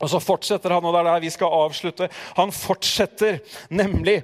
Og 0.03 0.11
så 0.11 0.19
fortsetter 0.23 0.73
han, 0.75 0.85
og 0.85 0.95
det 0.95 1.03
er 1.03 1.11
der 1.11 1.23
vi 1.23 1.31
skal 1.31 1.53
avslutte. 1.63 2.09
Han 2.39 2.51
fortsetter 2.55 3.39
nemlig 3.71 4.23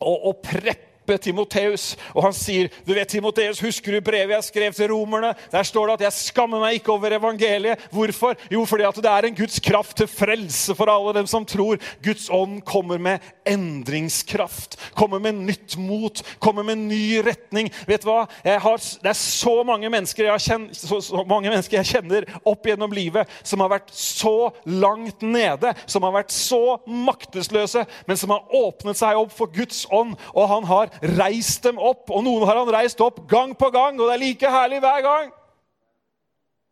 å, 0.00 0.14
å 0.30 0.32
preppe 0.40 0.91
hjelpe 1.02 1.18
Timoteus. 1.22 1.96
Og 2.14 2.22
han 2.24 2.34
sier, 2.34 2.70
du 2.86 2.94
vet, 2.94 3.08
Timoteus, 3.08 3.60
husker 3.60 3.92
du 3.92 4.00
brevet 4.00 4.34
jeg 4.36 4.44
skrev 4.44 4.74
til 4.74 4.90
romerne? 4.92 5.34
Der 5.50 5.62
står 5.62 5.86
det 5.86 5.92
at 5.94 6.00
'jeg 6.00 6.12
skammer 6.12 6.60
meg 6.60 6.74
ikke 6.74 6.92
over 6.92 7.10
evangeliet'. 7.10 7.88
Hvorfor? 7.90 8.36
Jo, 8.50 8.64
fordi 8.64 8.84
at 8.84 8.94
det 8.94 9.06
er 9.06 9.26
en 9.26 9.34
Guds 9.34 9.60
kraft 9.60 9.96
til 9.96 10.06
frelse 10.06 10.74
for 10.74 10.86
alle 10.86 11.18
dem 11.18 11.26
som 11.26 11.44
tror. 11.44 11.78
Guds 12.02 12.28
ånd 12.30 12.62
kommer 12.62 12.98
med 12.98 13.18
endringskraft, 13.46 14.76
kommer 14.94 15.18
med 15.18 15.32
nytt 15.32 15.76
mot, 15.76 16.22
kommer 16.40 16.62
med 16.62 16.76
ny 16.76 17.18
retning. 17.18 17.70
Vet 17.86 18.02
du 18.02 18.08
hva? 18.08 18.26
Har, 18.44 18.76
det 18.76 19.08
er 19.08 19.12
så 19.12 19.62
mange, 19.62 19.90
mennesker 19.90 20.24
jeg 20.24 20.40
kjenner, 20.40 20.68
så, 20.72 21.00
så 21.00 21.24
mange 21.26 21.50
mennesker 21.50 21.76
jeg 21.78 21.86
kjenner 21.86 22.24
opp 22.44 22.66
gjennom 22.66 22.92
livet 22.92 23.28
som 23.42 23.60
har 23.60 23.68
vært 23.68 23.90
så 23.92 24.52
langt 24.64 25.22
nede, 25.22 25.74
som 25.86 26.02
har 26.02 26.12
vært 26.12 26.30
så 26.30 26.78
maktesløse, 26.86 27.84
men 28.06 28.16
som 28.16 28.30
har 28.30 28.46
åpnet 28.54 28.96
seg 28.96 29.16
opp 29.16 29.32
for 29.32 29.46
Guds 29.46 29.86
ånd. 29.90 30.14
Og 30.34 30.48
han 30.48 30.64
har 30.64 30.91
reist 31.00 31.62
dem 31.64 31.78
opp, 31.80 32.10
og 32.10 32.24
noen 32.24 32.46
har 32.48 32.60
han 32.60 32.72
reist 32.74 33.00
opp 33.00 33.22
gang 33.30 33.54
på 33.58 33.70
gang, 33.74 33.98
og 34.00 34.08
det 34.08 34.16
er 34.16 34.22
like 34.22 34.52
herlig 34.52 34.80
hver 34.84 35.04
gang. 35.06 35.30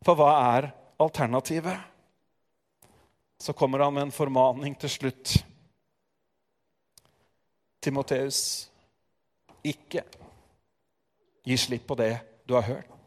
For 0.05 0.17
hva 0.17 0.31
er 0.57 0.69
alternativet? 1.01 1.77
Så 3.41 3.53
kommer 3.57 3.81
han 3.81 3.93
med 3.93 4.07
en 4.07 4.13
formaning 4.13 4.75
til 4.77 4.89
slutt. 4.89 5.33
Timoteus, 7.81 8.69
ikke 9.65 10.03
gi 11.45 11.57
slipp 11.57 11.87
på 11.89 11.97
det 11.97 12.13
du 12.45 12.53
har 12.53 12.67
hørt. 12.67 13.00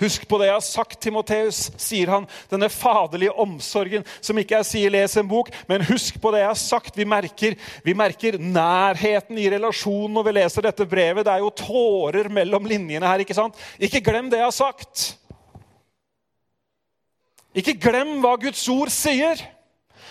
Husk 0.00 0.24
på 0.26 0.38
det 0.40 0.48
jeg 0.48 0.56
har 0.56 0.64
sagt, 0.66 0.96
Timoteus, 1.02 1.58
sier 1.78 2.10
han. 2.10 2.26
Denne 2.50 2.68
faderlige 2.72 3.34
omsorgen 3.44 4.06
som 4.18 4.38
ikke 4.40 4.58
jeg 4.58 4.68
sier 4.70 4.94
les 4.94 5.14
en 5.20 5.28
bok, 5.30 5.52
men 5.70 5.84
husk 5.86 6.18
på 6.22 6.32
det 6.34 6.42
jeg 6.42 6.50
har 6.50 6.58
sagt. 6.58 6.98
Vi 6.98 7.06
merker, 7.06 7.54
vi 7.86 7.94
merker 7.94 8.38
nærheten 8.40 9.38
i 9.38 9.46
relasjonen 9.54 10.16
når 10.18 10.26
vi 10.28 10.36
leser 10.40 10.66
dette 10.66 10.88
brevet. 10.90 11.26
Det 11.26 11.34
er 11.34 11.44
jo 11.44 11.52
tårer 11.62 12.30
mellom 12.32 12.66
linjene 12.66 13.06
her. 13.06 13.22
Ikke 13.22 13.38
sant? 13.38 13.58
Ikke 13.78 14.02
glem 14.02 14.32
det 14.32 14.42
jeg 14.42 14.50
har 14.50 14.56
sagt. 14.56 15.06
Ikke 17.54 17.76
glem 17.78 18.16
hva 18.24 18.34
Guds 18.42 18.66
ord 18.72 18.90
sier. 18.90 19.38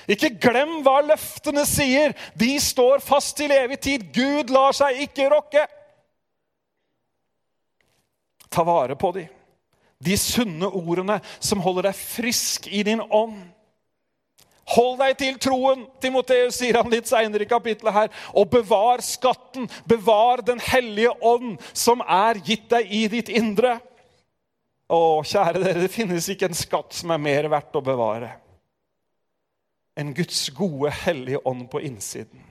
Ikke 0.08 0.32
glem 0.40 0.80
hva 0.84 1.02
løftene 1.04 1.68
sier. 1.68 2.16
De 2.40 2.56
står 2.60 3.04
fast 3.04 3.36
til 3.40 3.52
evig 3.52 3.82
tid. 3.84 4.08
Gud 4.16 4.52
lar 4.52 4.76
seg 4.76 5.04
ikke 5.04 5.28
rokke. 5.32 5.68
Ta 8.54 8.64
vare 8.64 8.96
på 9.00 9.12
dem. 9.16 9.43
De 10.04 10.18
sunne 10.20 10.68
ordene 10.68 11.20
som 11.40 11.62
holder 11.64 11.90
deg 11.90 12.00
frisk 12.00 12.68
i 12.68 12.84
din 12.86 13.04
ånd. 13.04 13.40
Hold 14.74 15.00
deg 15.02 15.18
til 15.20 15.40
troen, 15.44 15.82
Timoteus 16.00 16.56
sier 16.62 16.80
han 16.80 16.92
litt 16.92 17.10
seinere 17.10 17.44
i 17.44 17.50
kapittelet 17.50 17.96
her. 17.96 18.14
Og 18.40 18.52
bevar 18.52 19.04
skatten, 19.04 19.68
bevar 19.88 20.44
Den 20.46 20.62
hellige 20.64 21.12
ånd, 21.22 21.58
som 21.74 22.04
er 22.04 22.40
gitt 22.46 22.70
deg 22.72 22.88
i 22.92 23.08
ditt 23.12 23.32
indre. 23.32 23.78
Å, 24.94 25.24
kjære 25.26 25.60
dere, 25.64 25.84
det 25.84 25.92
finnes 25.92 26.30
ikke 26.32 26.52
en 26.52 26.58
skatt 26.58 26.96
som 26.96 27.12
er 27.12 27.22
mer 27.22 27.52
verdt 27.52 27.76
å 27.80 27.84
bevare 27.84 28.38
enn 30.00 30.14
Guds 30.18 30.48
gode, 30.58 30.92
hellige 31.04 31.42
ånd 31.46 31.68
på 31.72 31.82
innsiden. 31.86 32.42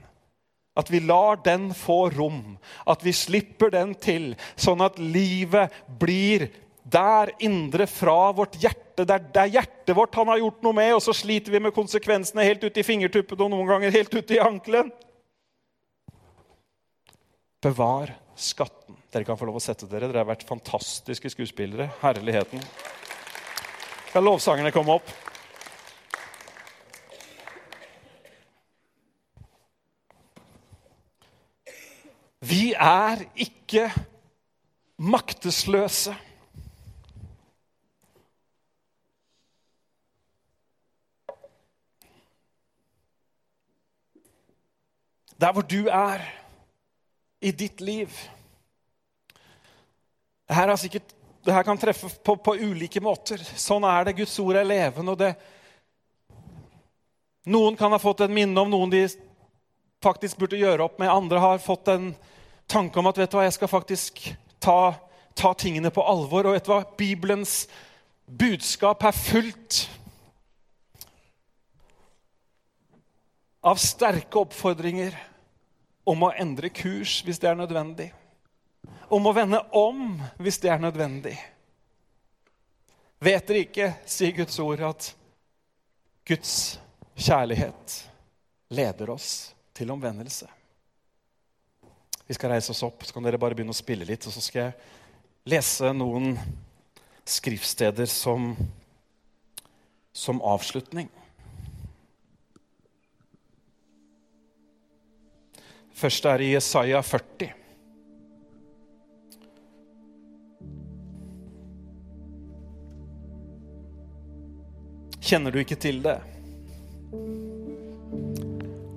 At 0.78 0.88
vi 0.90 1.02
lar 1.04 1.40
den 1.44 1.72
få 1.76 2.06
rom, 2.14 2.56
at 2.88 3.02
vi 3.04 3.12
slipper 3.12 3.72
den 3.74 3.96
til, 4.00 4.32
sånn 4.56 4.80
at 4.84 5.00
livet 5.02 5.74
blir 6.00 6.46
der 6.82 7.30
indre 7.38 7.86
fra 7.86 8.32
vårt 8.34 8.58
hjerte. 8.60 9.04
Det 9.06 9.14
er, 9.14 9.24
er 9.44 9.54
hjertet 9.56 9.96
vårt 9.96 10.14
han 10.18 10.30
har 10.32 10.42
gjort 10.42 10.64
noe 10.64 10.76
med, 10.76 10.94
og 10.96 11.02
så 11.04 11.14
sliter 11.16 11.54
vi 11.54 11.62
med 11.62 11.74
konsekvensene 11.76 12.46
helt 12.46 12.64
ut 12.64 12.78
i 12.78 12.86
fingertuppene 12.86 13.46
og 13.46 13.54
noen 13.54 13.70
ganger 13.70 13.94
helt 13.94 14.14
ut 14.14 14.34
i 14.34 14.40
ankelen. 14.42 14.92
Bevar 17.62 18.14
skatten. 18.36 18.96
Dere 19.12 19.28
kan 19.28 19.38
få 19.38 19.46
lov 19.46 19.60
å 19.60 19.62
sette 19.62 19.86
dere. 19.86 20.08
Dere 20.08 20.24
har 20.24 20.30
vært 20.32 20.46
fantastiske 20.48 21.30
skuespillere. 21.30 21.90
Herligheten. 22.02 22.62
Kan 24.12 24.26
lovsangerne 24.26 24.72
komme 24.74 24.98
opp? 24.98 25.12
Vi 32.42 32.72
er 32.74 33.22
ikke 33.38 33.86
maktesløse. 34.98 36.16
Der 45.42 45.50
hvor 45.50 45.64
du 45.66 45.88
er 45.90 46.22
i 47.42 47.50
ditt 47.50 47.80
liv 47.82 48.12
det 50.46 50.54
her, 50.54 50.76
sikkert, 50.76 51.14
det 51.44 51.54
her 51.54 51.64
kan 51.64 51.78
treffe 51.80 52.10
på, 52.24 52.34
på, 52.36 52.54
ulike 52.60 53.00
måter. 53.00 53.40
Sånn 53.40 53.86
er 53.88 54.04
det. 54.04 54.18
Guds 54.18 54.34
ord 54.42 54.58
er 54.60 54.68
levende. 54.68 55.14
og 55.14 55.18
det, 55.18 55.30
Noen 57.48 57.78
kan 57.78 57.94
ha 57.94 57.98
fått 58.02 58.20
en 58.26 58.34
minne 58.34 58.60
om 58.60 58.68
noen 58.70 58.92
de 58.92 59.00
faktisk 60.04 60.42
burde 60.42 60.60
gjøre 60.60 60.84
opp 60.84 61.00
med. 61.00 61.08
Andre 61.08 61.40
har 61.40 61.64
fått 61.64 61.88
en 61.88 62.12
tanke 62.68 63.00
om 63.00 63.08
at 63.08 63.22
vet 63.22 63.32
du 63.32 63.38
hva, 63.38 63.46
jeg 63.48 63.56
skal 63.56 63.72
faktisk 63.72 64.22
ta, 64.60 64.92
ta 65.32 65.54
tingene 65.56 65.94
på 65.94 66.04
alvor. 66.04 66.50
Og 66.50 66.58
vet 66.58 66.68
du 66.68 66.74
hva? 66.74 66.82
Bibelens 67.00 67.64
budskap 68.28 69.08
er 69.08 69.16
fullt 69.16 69.86
av 73.72 73.80
sterke 73.80 74.44
oppfordringer 74.44 75.16
om 76.04 76.24
å 76.26 76.32
endre 76.34 76.70
kurs 76.74 77.20
hvis 77.26 77.40
det 77.42 77.50
er 77.50 77.58
nødvendig. 77.58 78.10
Om 79.12 79.28
å 79.28 79.34
vende 79.36 79.60
om 79.76 80.16
hvis 80.42 80.58
det 80.62 80.72
er 80.72 80.82
nødvendig. 80.82 81.36
Vet 83.22 83.46
dere 83.46 83.62
ikke, 83.62 83.92
sier 84.08 84.34
Guds 84.34 84.58
ord, 84.62 84.82
at 84.82 85.12
Guds 86.26 86.54
kjærlighet 87.14 88.00
leder 88.74 89.12
oss 89.14 89.52
til 89.76 89.92
omvendelse? 89.94 90.48
Vi 92.26 92.34
skal 92.34 92.54
reise 92.54 92.72
oss 92.74 92.82
opp, 92.86 93.04
så 93.04 93.14
kan 93.14 93.26
dere 93.26 93.38
bare 93.38 93.54
begynne 93.54 93.74
å 93.74 93.78
spille 93.78 94.06
litt. 94.08 94.26
Og 94.26 94.34
så 94.34 94.42
skal 94.42 94.64
jeg 94.64 95.52
lese 95.52 95.92
noen 95.94 96.34
skriftsteder 97.28 98.08
som, 98.10 98.54
som 100.10 100.42
avslutning. 100.42 101.10
Først 106.02 106.24
er 106.26 106.42
i 106.42 106.48
Jesaja 106.50 106.98
40. 107.06 107.52
Kjenner 115.22 115.54
du 115.54 115.60
ikke 115.60 115.78
til 115.78 116.00
det? 116.02 116.16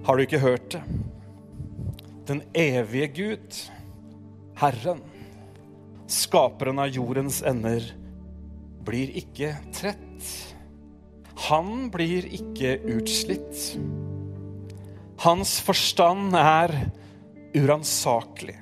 Har 0.07 0.17
du 0.17 0.23
ikke 0.23 0.41
hørt 0.41 0.65
det? 0.73 0.81
Den 2.25 2.41
evige 2.57 3.11
Gud, 3.19 3.59
Herren, 4.57 5.03
skaperen 6.09 6.81
av 6.81 6.89
jordens 6.89 7.43
ender, 7.45 7.85
blir 8.87 9.13
ikke 9.21 9.53
trett. 9.77 10.33
Han 11.51 11.91
blir 11.93 12.25
ikke 12.33 12.79
utslitt. 12.97 13.75
Hans 15.25 15.57
forstand 15.65 16.35
er 16.37 16.69
uransakelig. 17.57 18.59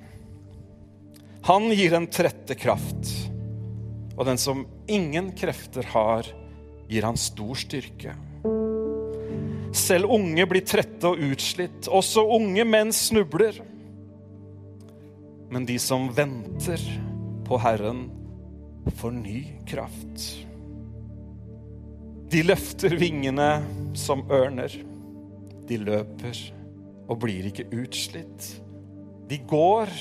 Han 1.43 1.66
gir 1.76 1.91
den 1.91 2.05
trette 2.07 2.55
kraft, 2.55 3.09
og 4.16 4.24
den 4.30 4.39
som 4.39 4.61
ingen 4.88 5.34
krefter 5.36 5.84
har, 5.91 6.30
gir 6.88 7.03
han 7.03 7.20
stor 7.20 7.59
styrke. 7.59 8.14
Selv 9.76 10.14
unge 10.16 10.45
blir 10.47 10.64
trette 10.64 11.09
og 11.09 11.20
utslitt. 11.34 11.89
Også 11.91 12.24
unge 12.38 12.64
menn 12.64 12.93
snubler. 12.95 13.59
Men 15.51 15.68
de 15.68 15.76
som 15.84 16.07
venter 16.16 16.80
på 17.43 17.59
Herren, 17.59 18.05
får 19.01 19.16
ny 19.20 19.38
kraft. 19.68 20.30
De 22.32 22.47
løfter 22.47 22.95
vingene 23.03 23.51
som 23.99 24.24
ørner. 24.32 24.92
De 25.70 25.80
løper 25.80 26.39
og 27.07 27.20
blir 27.24 27.47
ikke 27.49 27.68
utslitt. 27.76 28.49
De 29.30 29.39
går 29.47 29.91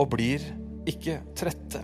og 0.00 0.06
blir 0.12 0.44
ikke 0.88 1.20
trette. 1.36 1.82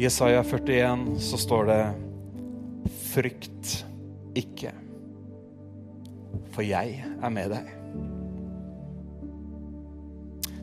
I 0.00 0.06
Jesaja 0.06 0.42
41 0.46 1.18
så 1.20 1.40
står 1.40 1.66
det 1.68 1.82
Frykt 3.10 3.74
ikke, 4.38 4.70
for 6.54 6.64
jeg 6.64 7.02
er 7.04 7.32
med 7.34 7.52
deg. 7.52 7.68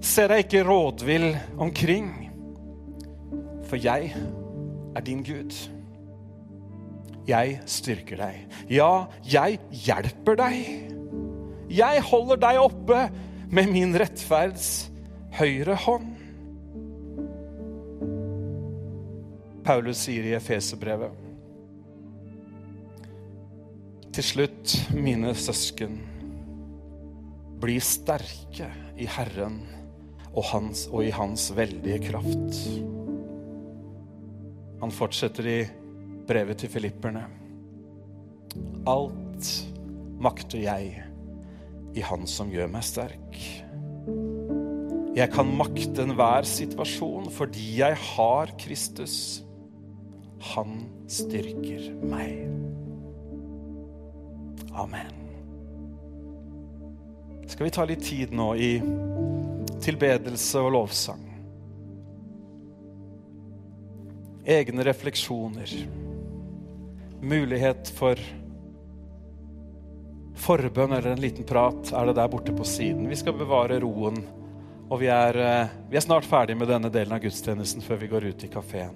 Se 0.01 0.25
deg 0.31 0.45
ikke 0.45 0.63
rådvill 0.65 1.27
omkring, 1.61 2.09
for 3.67 3.77
jeg 3.77 4.09
er 4.15 5.05
din 5.05 5.21
Gud. 5.27 5.53
Jeg 7.27 7.57
styrker 7.67 8.21
deg. 8.21 8.57
Ja, 8.71 9.07
jeg 9.27 9.59
hjelper 9.83 10.39
deg. 10.39 10.59
Jeg 11.67 12.03
holder 12.07 12.39
deg 12.39 12.59
oppe 12.61 13.01
med 13.51 13.71
min 13.71 13.95
rettferds 13.99 14.87
høyre 15.35 15.75
hånd. 15.83 16.13
Paulus 19.67 20.05
sier 20.07 20.29
i 20.29 20.35
Efeserbrevet 20.37 21.27
til 24.17 24.25
slutt, 24.25 24.71
mine 24.97 25.29
søsken, 25.37 25.99
bli 27.61 27.75
sterke 27.83 28.65
i 28.97 29.05
Herren 29.05 29.59
og, 30.31 30.41
hans, 30.49 30.87
og 30.89 31.03
i 31.05 31.11
Hans 31.13 31.51
veldige 31.53 31.99
kraft. 32.07 32.57
Han 34.81 34.93
fortsetter 34.93 35.49
i 35.51 35.59
brevet 36.27 36.59
til 36.61 36.71
filipperne. 36.71 37.23
Alt 38.87 39.49
makter 40.21 40.61
jeg 40.63 41.03
i 41.97 42.03
Han 42.05 42.27
som 42.29 42.51
gjør 42.53 42.69
meg 42.71 42.85
sterk. 42.85 43.37
Jeg 45.17 45.33
kan 45.33 45.49
makte 45.57 46.03
enhver 46.05 46.45
situasjon 46.45 47.31
fordi 47.33 47.79
jeg 47.79 47.97
har 48.13 48.53
Kristus. 48.61 49.17
Han 50.53 50.83
styrker 51.09 51.89
meg. 52.05 52.43
Amen. 54.77 55.23
Skal 57.47 57.65
vi 57.65 57.73
ta 57.73 57.87
litt 57.87 58.03
tid 58.05 58.35
nå 58.35 58.51
i 58.61 58.75
tilbedelse 59.81 60.61
og 60.61 60.75
lovsang? 60.75 61.27
egne 64.47 64.83
refleksjoner. 64.87 65.67
Mulighet 67.21 67.89
for 67.97 68.19
forbønn 70.37 70.93
eller 70.93 71.15
en 71.15 71.21
liten 71.21 71.47
prat 71.47 71.91
er 71.91 72.09
det 72.09 72.17
der 72.19 72.29
borte 72.29 72.53
på 72.53 72.65
siden. 72.67 73.07
Vi 73.09 73.17
skal 73.17 73.35
bevare 73.37 73.79
roen, 73.81 74.19
og 74.87 75.01
vi 75.01 75.09
er, 75.11 75.37
eh, 75.37 75.75
vi 75.89 75.97
er 75.97 76.05
snart 76.05 76.25
ferdig 76.25 76.57
med 76.57 76.69
denne 76.69 76.91
delen 76.93 77.13
av 77.13 77.23
gudstjenesten 77.23 77.81
før 77.81 77.97
vi 78.03 78.07
går 78.07 78.29
ut 78.29 78.43
i 78.43 78.51
kafeen. 78.53 78.95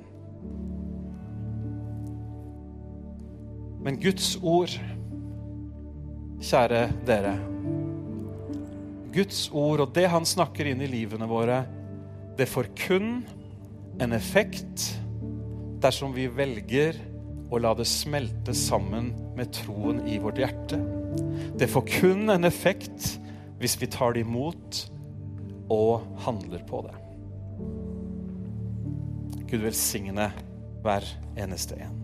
Men 3.81 3.97
Guds 3.97 4.37
ord, 4.43 4.77
kjære 6.41 6.83
dere 7.05 7.33
Guds 9.11 9.49
ord 9.51 9.81
og 9.83 9.93
det 9.93 10.07
han 10.07 10.25
snakker 10.25 10.69
inn 10.71 10.81
i 10.81 10.89
livene 10.89 11.27
våre, 11.27 11.65
det 12.37 12.47
får 12.47 12.69
kun 12.87 13.25
en 14.01 14.13
effekt 14.15 14.85
dersom 15.83 16.13
vi 16.15 16.29
velger 16.31 16.95
å 17.51 17.59
la 17.59 17.73
det 17.75 17.87
smelte 17.89 18.55
sammen 18.55 19.11
med 19.35 19.51
troen 19.55 20.01
i 20.07 20.17
vårt 20.23 20.39
hjerte. 20.39 20.79
Det 21.59 21.67
får 21.71 21.87
kun 21.99 22.31
en 22.31 22.47
effekt 22.47 23.17
hvis 23.61 23.75
vi 23.81 23.91
tar 23.91 24.15
det 24.15 24.23
imot 24.23 24.85
og 25.71 26.07
handler 26.25 26.63
på 26.67 26.83
det. 26.87 26.95
Gud 29.51 29.65
velsigne 29.67 30.31
hver 30.81 31.05
eneste 31.39 31.75
en. 31.83 32.00